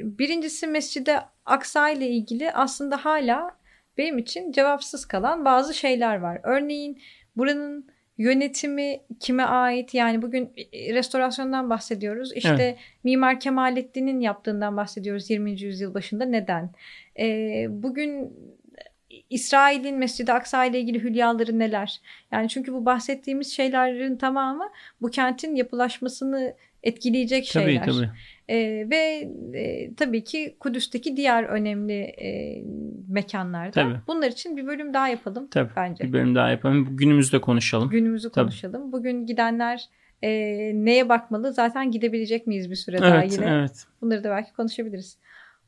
[0.02, 3.56] birincisi Mescid-i Aksa ile ilgili aslında hala
[3.98, 6.40] benim için cevapsız kalan bazı şeyler var.
[6.42, 7.00] Örneğin
[7.36, 7.86] buranın
[8.18, 9.94] yönetimi kime ait?
[9.94, 12.32] Yani bugün restorasyondan bahsediyoruz.
[12.36, 12.78] İşte evet.
[13.04, 15.60] Mimar Kemalettin'in yaptığından bahsediyoruz 20.
[15.60, 16.24] yüzyıl başında.
[16.24, 16.70] Neden?
[17.18, 18.32] E, bugün
[19.30, 22.00] İsrail'in Mescid-i Aksa ile ilgili hülyaları neler?
[22.32, 27.84] Yani çünkü bu bahsettiğimiz şeylerin tamamı bu kentin yapılaşmasını etkileyecek tabii, şeyler.
[27.84, 28.10] Tabii.
[28.48, 28.56] E,
[28.90, 32.62] ve e, tabii ki Kudüs'teki diğer önemli e,
[33.08, 33.70] mekanlarda.
[33.70, 33.96] Tabii.
[34.06, 36.04] Bunlar için bir bölüm daha yapalım tabii, bence.
[36.04, 36.96] Bir bölüm daha yapalım.
[36.96, 37.90] Günümüzde konuşalım.
[37.90, 38.44] Günümüzü tabii.
[38.44, 38.92] konuşalım.
[38.92, 39.84] Bugün gidenler
[40.22, 40.30] e,
[40.74, 41.52] neye bakmalı?
[41.52, 43.58] Zaten gidebilecek miyiz bir süre evet, daha yine?
[43.58, 43.86] Evet.
[44.02, 45.18] Bunları da belki konuşabiliriz.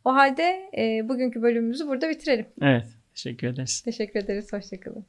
[0.04, 2.46] O halde e, bugünkü bölümümüzü burada bitirelim.
[2.62, 2.86] Evet.
[3.16, 3.82] Teşekkür ederiz.
[3.84, 4.52] Teşekkür ederiz.
[4.52, 5.06] Hoşçakalın.